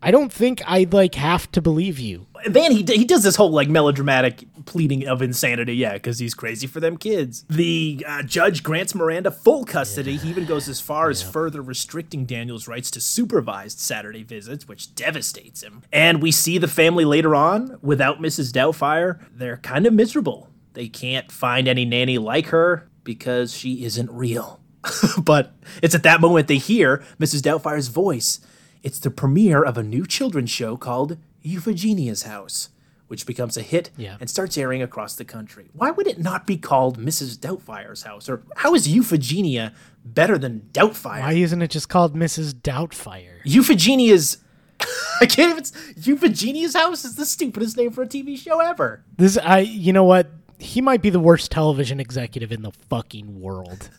[0.02, 2.28] I don't think I like have to believe you.
[2.46, 6.68] then he he does this whole like melodramatic pleading of insanity, yeah, because he's crazy
[6.68, 7.46] for them kids.
[7.50, 10.18] The uh, judge grants Miranda full custody.
[10.18, 14.96] He even goes as far as further restricting Daniel's rights to supervised Saturday visits, which
[14.96, 15.84] devastates him.
[15.92, 18.52] And we see the family later on without Mrs.
[18.52, 19.20] Doubtfire.
[19.32, 20.50] They're kind of miserable.
[20.74, 24.60] They can't find any nanny like her because she isn't real.
[25.24, 27.42] but it's at that moment they hear Mrs.
[27.42, 28.40] Doubtfire's voice.
[28.82, 32.70] It's the premiere of a new children's show called Euphegenia's House,
[33.14, 34.18] which becomes a hit Yeah.
[34.20, 35.70] and starts airing across the country.
[35.74, 37.38] Why would it not be called Mrs.
[37.38, 38.28] Doubtfire's House?
[38.28, 39.72] Or how is Euphegenia
[40.04, 41.22] better than Doubtfire?
[41.22, 42.56] Why isn't it just called Mrs.
[42.56, 43.44] Doubtfire?
[43.46, 44.38] Euphegenia's.
[45.22, 45.64] I can't even.
[46.02, 49.04] Euphegenia's House is the stupidest name for a TV show ever.
[49.16, 50.32] This I you know what?
[50.58, 53.92] He might be the worst television executive in the fucking world.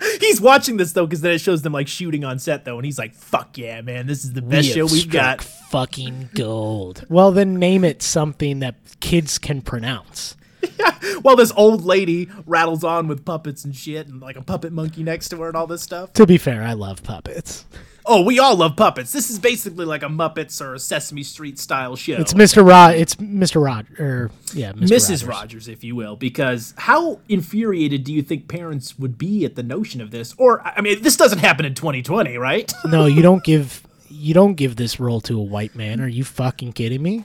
[0.20, 2.84] He's watching this though, because then it shows them like shooting on set though, and
[2.84, 4.06] he's like, "Fuck yeah, man!
[4.06, 7.04] This is the best We show we've got." Fucking gold.
[7.08, 10.36] Well, then name it something that kids can pronounce.
[10.78, 10.96] Yeah.
[11.22, 15.02] Well, this old lady rattles on with puppets and shit, and like a puppet monkey
[15.02, 16.14] next to her and all this stuff.
[16.14, 17.66] To be fair, I love puppets.
[18.12, 19.12] Oh, we all love puppets.
[19.12, 22.16] This is basically like a Muppets or a Sesame Street style show.
[22.16, 22.66] It's Mr.
[22.66, 22.96] Rod.
[22.96, 23.64] It's Mr.
[23.64, 23.86] Rod.
[24.00, 24.88] Or yeah, Mr.
[24.88, 25.10] Mrs.
[25.10, 25.26] Rogers.
[25.28, 29.62] Rogers, if you will, because how infuriated do you think parents would be at the
[29.62, 30.34] notion of this?
[30.38, 32.72] Or I mean, this doesn't happen in 2020, right?
[32.84, 36.00] No, you don't give you don't give this role to a white man.
[36.00, 37.24] Are you fucking kidding me?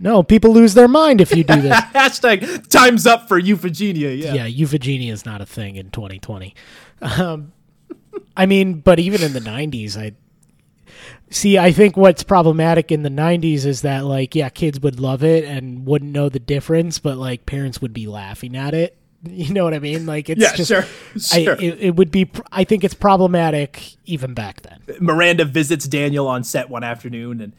[0.00, 1.76] No, people lose their mind if you do this.
[1.94, 4.18] Hashtag time's up for Euphegenia.
[4.20, 4.34] Yeah.
[4.34, 6.54] yeah, euphegenia is not a thing in 2020.
[7.02, 7.52] Um,
[8.36, 10.12] I mean, but even in the 90s, I
[11.30, 11.58] see.
[11.58, 15.44] I think what's problematic in the 90s is that, like, yeah, kids would love it
[15.44, 18.96] and wouldn't know the difference, but like parents would be laughing at it.
[19.22, 20.06] You know what I mean?
[20.06, 20.86] Like, it's Yeah, just, sure,
[21.34, 22.30] I, it, it would be.
[22.52, 24.80] I think it's problematic even back then.
[24.98, 27.52] Miranda visits Daniel on set one afternoon, and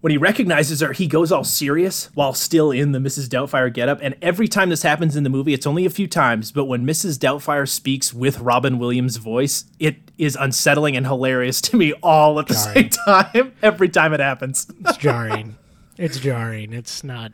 [0.00, 3.28] when he recognizes her, he goes all serious while still in the Mrs.
[3.28, 3.98] Doubtfire getup.
[4.02, 6.86] And every time this happens in the movie, it's only a few times, but when
[6.86, 7.18] Mrs.
[7.18, 12.46] Doubtfire speaks with Robin Williams' voice, it is unsettling and hilarious to me all at
[12.46, 13.52] the same time.
[13.62, 14.66] Every time it happens.
[14.80, 15.56] It's jarring.
[15.96, 16.72] it's jarring.
[16.72, 17.32] It's not.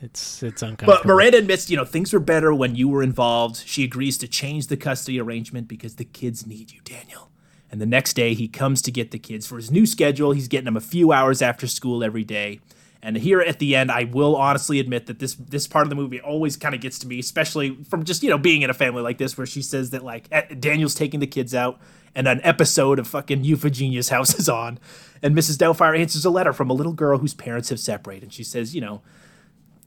[0.00, 0.94] It's it's uncomfortable.
[1.02, 3.62] But Miranda admits, you know, things were better when you were involved.
[3.66, 7.31] She agrees to change the custody arrangement because the kids need you, Daniel.
[7.72, 10.32] And the next day, he comes to get the kids for his new schedule.
[10.32, 12.60] He's getting them a few hours after school every day.
[13.02, 15.96] And here at the end, I will honestly admit that this this part of the
[15.96, 18.74] movie always kind of gets to me, especially from just you know being in a
[18.74, 21.80] family like this, where she says that like eh, Daniel's taking the kids out,
[22.14, 24.78] and an episode of fucking Euphegenia's house is on,
[25.20, 25.56] and Mrs.
[25.56, 28.24] Doubtfire answers a letter from a little girl whose parents have separated.
[28.24, 29.02] And she says, you know,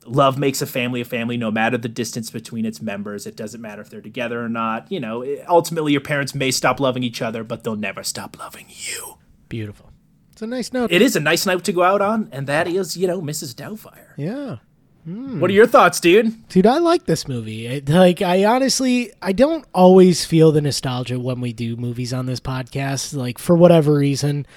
[0.05, 3.61] love makes a family a family no matter the distance between its members it doesn't
[3.61, 7.21] matter if they're together or not you know ultimately your parents may stop loving each
[7.21, 9.15] other but they'll never stop loving you
[9.49, 9.91] beautiful.
[10.31, 10.91] It's a nice note.
[10.91, 13.53] it is a nice note to go out on and that is you know mrs
[13.55, 14.57] doubtfire yeah.
[15.05, 15.39] Hmm.
[15.39, 17.67] what are your thoughts dude Dude, I like this movie.
[17.67, 22.25] It, like, I honestly, I don't always feel the nostalgia when we do movies on
[22.25, 23.13] this podcast.
[23.13, 24.47] Like, for whatever reason,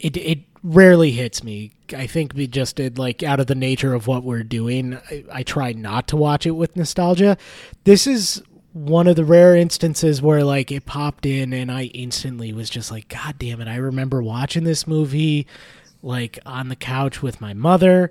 [0.00, 1.70] it it rarely hits me.
[1.96, 4.98] I think we just did like out of the nature of what we're doing.
[5.10, 7.36] I, I try not to watch it with nostalgia.
[7.84, 8.42] This is
[8.72, 12.90] one of the rare instances where like it popped in and I instantly was just
[12.90, 13.68] like, God damn it!
[13.68, 15.46] I remember watching this movie
[16.02, 18.10] like on the couch with my mother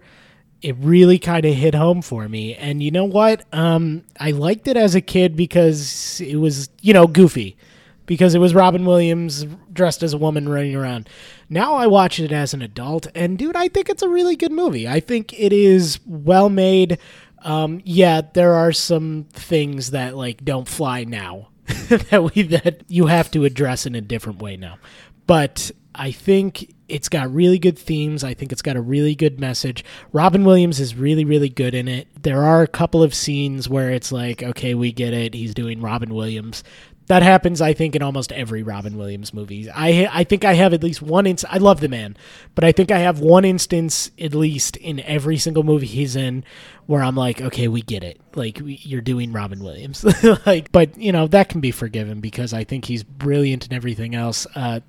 [0.64, 2.56] it really kind of hit home for me.
[2.56, 3.46] And you know what?
[3.54, 7.58] Um, I liked it as a kid because it was, you know, goofy.
[8.06, 11.08] Because it was Robin Williams dressed as a woman running around.
[11.50, 14.52] Now I watch it as an adult, and dude, I think it's a really good
[14.52, 14.88] movie.
[14.88, 16.98] I think it is well made.
[17.44, 21.50] Um, yeah, there are some things that like don't fly now
[22.10, 24.78] that we that you have to address in a different way now.
[25.26, 28.24] But I think it's got really good themes.
[28.24, 29.84] I think it's got a really good message.
[30.12, 32.08] Robin Williams is really, really good in it.
[32.22, 35.34] There are a couple of scenes where it's like, okay, we get it.
[35.34, 36.64] He's doing Robin Williams.
[37.08, 39.70] That happens, I think, in almost every Robin Williams movie.
[39.70, 41.54] I I think I have at least one instance.
[41.54, 42.16] I love the man,
[42.56, 46.46] but I think I have one instance at least in every single movie he's in
[46.86, 48.22] where I'm like, okay, we get it.
[48.36, 50.06] Like we, you're doing Robin Williams.
[50.46, 54.16] like, but you know that can be forgiven because I think he's brilliant in everything
[54.16, 54.48] else.
[54.56, 54.80] Uh,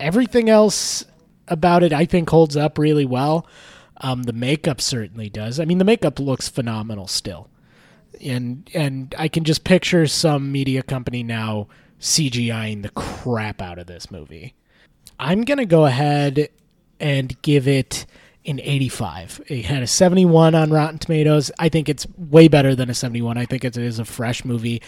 [0.00, 1.04] everything else
[1.48, 3.46] about it I think holds up really well.
[3.98, 5.60] Um, the makeup certainly does.
[5.60, 7.48] I mean, the makeup looks phenomenal still,
[8.22, 11.68] and and I can just picture some media company now
[12.00, 14.54] CGIing the crap out of this movie.
[15.18, 16.48] I'm gonna go ahead
[17.00, 18.06] and give it
[18.44, 19.42] an 85.
[19.46, 21.50] It had a 71 on Rotten Tomatoes.
[21.58, 23.38] I think it's way better than a 71.
[23.38, 24.82] I think it is a fresh movie.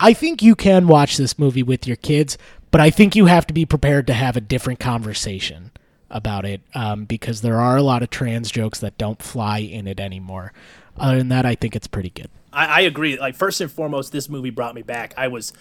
[0.00, 2.36] I think you can watch this movie with your kids,
[2.70, 5.70] but I think you have to be prepared to have a different conversation
[6.10, 9.86] about it um, because there are a lot of trans jokes that don't fly in
[9.86, 10.52] it anymore.
[10.96, 12.30] Other than that, I think it's pretty good.
[12.54, 13.18] I, I agree.
[13.18, 15.14] Like first and foremost, this movie brought me back.
[15.16, 15.52] I was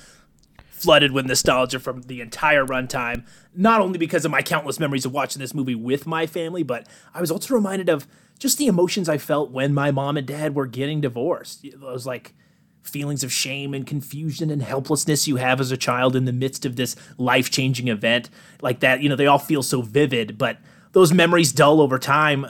[0.70, 3.26] flooded with nostalgia from the entire runtime.
[3.56, 6.88] Not only because of my countless memories of watching this movie with my family, but
[7.14, 10.56] I was also reminded of just the emotions I felt when my mom and dad
[10.56, 11.66] were getting divorced.
[11.76, 12.34] Those like
[12.82, 16.66] feelings of shame and confusion and helplessness you have as a child in the midst
[16.66, 18.30] of this life changing event
[18.62, 19.02] like that.
[19.02, 20.58] You know, they all feel so vivid, but
[20.92, 22.46] those memories dull over time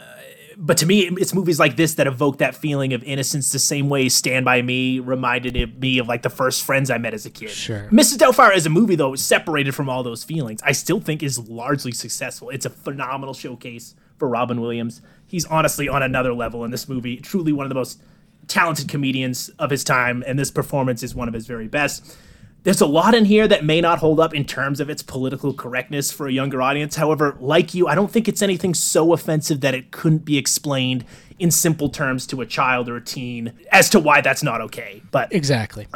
[0.57, 3.89] but to me, it's movies like this that evoke that feeling of innocence the same
[3.89, 7.29] way Stand By Me reminded me of like the first friends I met as a
[7.29, 7.49] kid.
[7.49, 7.89] Sure.
[7.91, 8.17] Mrs.
[8.17, 11.91] Doubtfire as a movie, though, separated from all those feelings, I still think is largely
[11.91, 12.49] successful.
[12.49, 15.01] It's a phenomenal showcase for Robin Williams.
[15.25, 17.17] He's honestly on another level in this movie.
[17.17, 18.01] Truly one of the most
[18.47, 22.17] talented comedians of his time, and this performance is one of his very best.
[22.63, 25.53] There's a lot in here that may not hold up in terms of its political
[25.53, 26.95] correctness for a younger audience.
[26.95, 31.03] However, like you, I don't think it's anything so offensive that it couldn't be explained
[31.39, 35.01] in simple terms to a child or a teen as to why that's not okay.
[35.11, 35.87] But Exactly.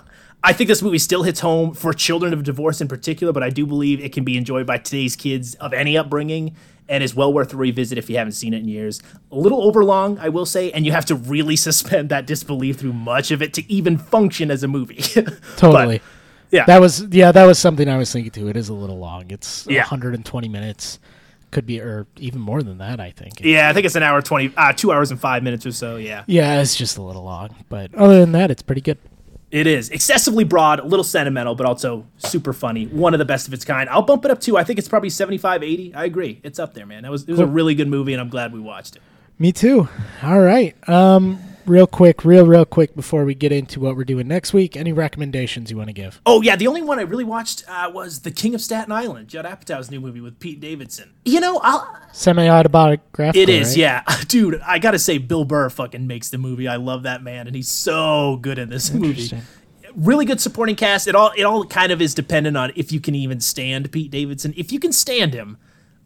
[0.43, 3.49] I think this movie still hits home for children of divorce in particular, but I
[3.49, 6.55] do believe it can be enjoyed by today's kids of any upbringing
[6.89, 9.01] and is well worth a revisit if you haven't seen it in years.
[9.31, 12.93] A little overlong, I will say, and you have to really suspend that disbelief through
[12.93, 15.01] much of it to even function as a movie.
[15.57, 15.99] Totally.
[15.99, 16.07] But,
[16.51, 16.65] yeah.
[16.65, 18.47] That was yeah, that was something I was thinking too.
[18.47, 19.29] It is a little long.
[19.31, 19.81] It's Yeah.
[19.81, 20.99] 120 minutes.
[21.49, 23.39] Could be or even more than that, I think.
[23.39, 25.95] yeah, I think it's an hour 20, uh, two hours and five minutes or so,
[25.95, 26.23] yeah.
[26.27, 28.97] Yeah, it's just a little long, but other than that, it's pretty good.
[29.49, 32.85] It is excessively broad, a little sentimental, but also super funny.
[32.87, 33.87] One of the best of its kind.
[33.89, 34.57] I'll bump it up too.
[34.57, 35.93] I think it's probably 75, 80.
[35.95, 36.41] I agree.
[36.43, 37.05] It's up there, man.
[37.05, 39.01] It was, it was a really good movie, and I'm glad we watched it.
[39.39, 39.87] Me too.
[40.23, 40.75] All right.
[40.89, 44.75] Um real quick, real real quick before we get into what we're doing next week,
[44.75, 46.21] any recommendations you want to give?
[46.25, 49.27] Oh yeah, the only one I really watched uh, was The King of Staten Island,
[49.27, 51.13] Judd Apatow's new movie with Pete Davidson.
[51.25, 53.41] You know, I'll, Semi autobiographical.
[53.41, 53.77] it is, right?
[53.77, 54.61] yeah, dude.
[54.65, 56.67] I gotta say, Bill Burr fucking makes the movie.
[56.67, 59.29] I love that man, and he's so good in this movie.
[59.95, 61.07] Really good supporting cast.
[61.07, 64.11] It all it all kind of is dependent on if you can even stand Pete
[64.11, 64.53] Davidson.
[64.55, 65.57] If you can stand him,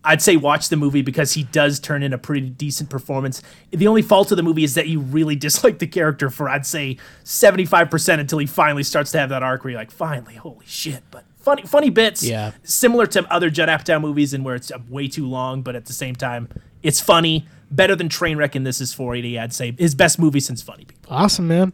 [0.04, 3.41] I'd say watch the movie because he does turn in a pretty decent performance.
[3.70, 6.66] The only fault of the movie is that you really dislike the character for I'd
[6.66, 10.66] say 75% until he finally starts to have that arc where you're like, finally, holy
[10.66, 11.04] shit.
[11.12, 12.24] But funny funny bits.
[12.24, 12.52] Yeah.
[12.64, 15.86] Similar to other Judd Apatow movies and where it's uh, way too long, but at
[15.86, 16.49] the same time,
[16.82, 17.47] it's funny.
[17.70, 19.74] Better than Trainwreck and This Is 480, I'd say.
[19.78, 21.14] His best movie since Funny People.
[21.14, 21.74] Awesome, man.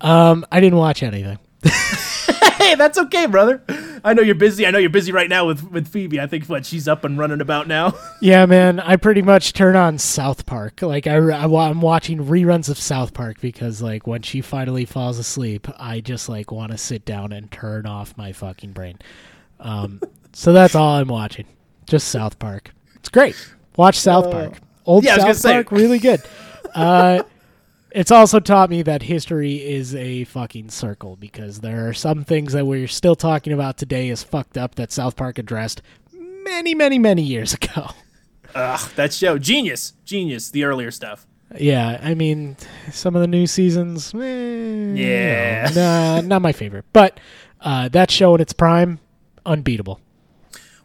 [0.00, 1.38] Um I didn't watch anything.
[2.62, 3.60] Hey, that's okay, brother.
[4.04, 4.64] I know you're busy.
[4.66, 6.20] I know you're busy right now with, with Phoebe.
[6.20, 7.94] I think what she's up and running about now.
[8.20, 8.78] Yeah, man.
[8.78, 10.80] I pretty much turn on South Park.
[10.80, 15.18] Like I, I, am watching reruns of South Park because like when she finally falls
[15.18, 19.00] asleep, I just like want to sit down and turn off my fucking brain.
[19.58, 20.00] Um,
[20.32, 21.46] so that's all I'm watching.
[21.88, 22.72] Just South Park.
[22.94, 23.34] It's great.
[23.76, 24.60] Watch South Park.
[24.86, 25.52] Old Uh, yeah, South say.
[25.54, 26.22] Park, really good.
[26.76, 27.24] Uh,
[27.94, 32.52] it's also taught me that history is a fucking circle because there are some things
[32.52, 35.82] that we're still talking about today as fucked up that South Park addressed
[36.12, 37.90] many, many, many years ago.
[38.54, 39.38] Ugh, that show.
[39.38, 39.94] Genius.
[40.04, 40.50] Genius.
[40.50, 41.26] The earlier stuff.
[41.58, 42.56] Yeah, I mean,
[42.90, 45.70] some of the new seasons, eh, Yeah.
[45.74, 46.86] nah, not my favorite.
[46.94, 47.20] But
[47.60, 49.00] uh, that show in its prime,
[49.44, 50.00] unbeatable.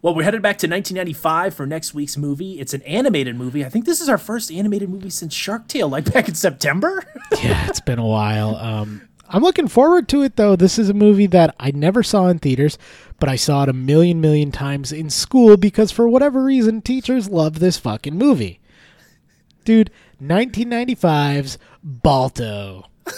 [0.00, 2.60] Well, we're headed back to 1995 for next week's movie.
[2.60, 3.64] It's an animated movie.
[3.64, 7.04] I think this is our first animated movie since Shark Tale, like back in September.
[7.42, 8.56] Yeah, it's been a while.
[8.56, 10.56] Um, I'm looking forward to it though.
[10.56, 12.78] This is a movie that I never saw in theaters,
[13.20, 17.28] but I saw it a million million times in school because for whatever reason teachers
[17.28, 18.60] love this fucking movie.
[19.64, 19.90] Dude,
[20.22, 22.86] 1995's Balto.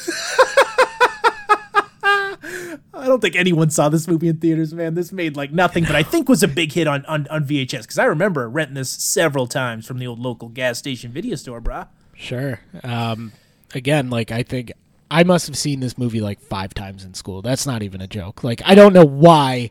[3.11, 4.95] I don't think anyone saw this movie in theaters, man.
[4.95, 7.81] This made like nothing, but I think was a big hit on, on, on VHS
[7.81, 11.61] because I remember renting this several times from the old local gas station video store,
[11.61, 11.89] brah.
[12.15, 12.61] Sure.
[12.85, 13.33] Um,
[13.75, 14.71] again, like I think
[15.11, 17.43] I must have seen this movie like five times in school.
[17.43, 18.45] That's not even a joke.
[18.45, 19.71] Like I don't know why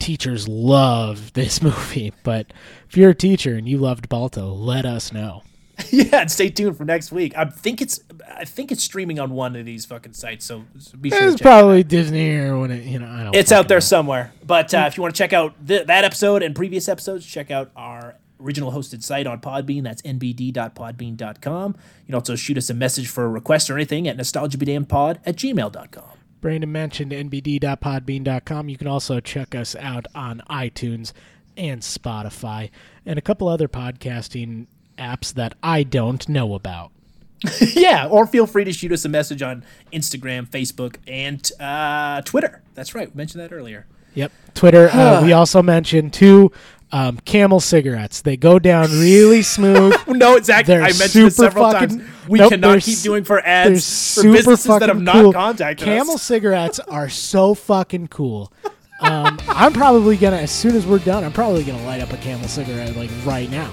[0.00, 2.52] teachers love this movie, but
[2.88, 5.44] if you're a teacher and you loved Balto, let us know.
[5.90, 7.36] yeah, and stay tuned for next week.
[7.36, 8.00] I think it's
[8.36, 10.64] I think it's streaming on one of these fucking sites, so
[11.00, 11.42] be sure to It's check.
[11.42, 13.34] probably Disney or when it, you know, I don't.
[13.34, 14.32] It's out there somewhere.
[14.46, 17.50] But uh, if you want to check out th- that episode and previous episodes, check
[17.50, 19.82] out our original hosted site on Podbean.
[19.84, 21.76] That's nbd.podbean.com.
[22.00, 25.36] You can also shoot us a message for a request or anything at nostalgiabedamnpod at
[25.36, 26.18] gmail.com.
[26.40, 28.68] Brandon mentioned nbd.podbean.com.
[28.68, 31.12] You can also check us out on iTunes
[31.56, 32.70] and Spotify
[33.06, 34.66] and a couple other podcasting
[34.96, 36.90] apps that I don't know about.
[37.60, 42.62] yeah, or feel free to shoot us a message on Instagram, Facebook, and uh, Twitter.
[42.74, 43.08] That's right.
[43.12, 43.86] We mentioned that earlier.
[44.14, 44.32] Yep.
[44.54, 44.88] Twitter.
[44.92, 46.52] Uh, we also mentioned two
[46.92, 48.20] um, Camel cigarettes.
[48.22, 49.96] They go down really smooth.
[50.12, 50.74] No, exactly.
[50.74, 51.98] They're I mentioned it several fucking.
[51.98, 52.10] times.
[52.28, 55.32] we Nope, cannot keep doing for ads for businesses that have not cool.
[55.32, 56.22] contacted Camel us.
[56.22, 58.52] cigarettes are so fucking cool.
[59.00, 62.16] Um, I'm probably gonna, as soon as we're done, I'm probably gonna light up a
[62.18, 63.72] Camel cigarette like right now.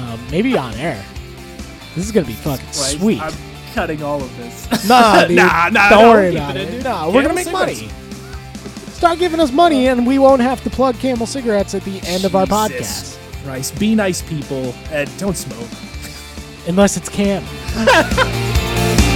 [0.00, 1.04] Um, maybe on air.
[1.94, 2.96] This is gonna be fucking Right?
[2.98, 3.20] sweet.
[3.20, 3.34] I'm
[3.74, 4.66] cutting all of this.
[4.88, 5.36] Nah, dude.
[5.36, 5.90] nah, nah.
[5.90, 6.84] Don't no, worry about it it.
[6.84, 7.82] Nah, we're gonna make cigarettes.
[7.82, 7.90] money.
[8.92, 12.24] Start giving us money, and we won't have to plug Camel cigarettes at the end
[12.24, 15.68] of our podcast, Jesus Christ, be nice people and don't smoke.
[16.68, 17.42] unless it's Cam.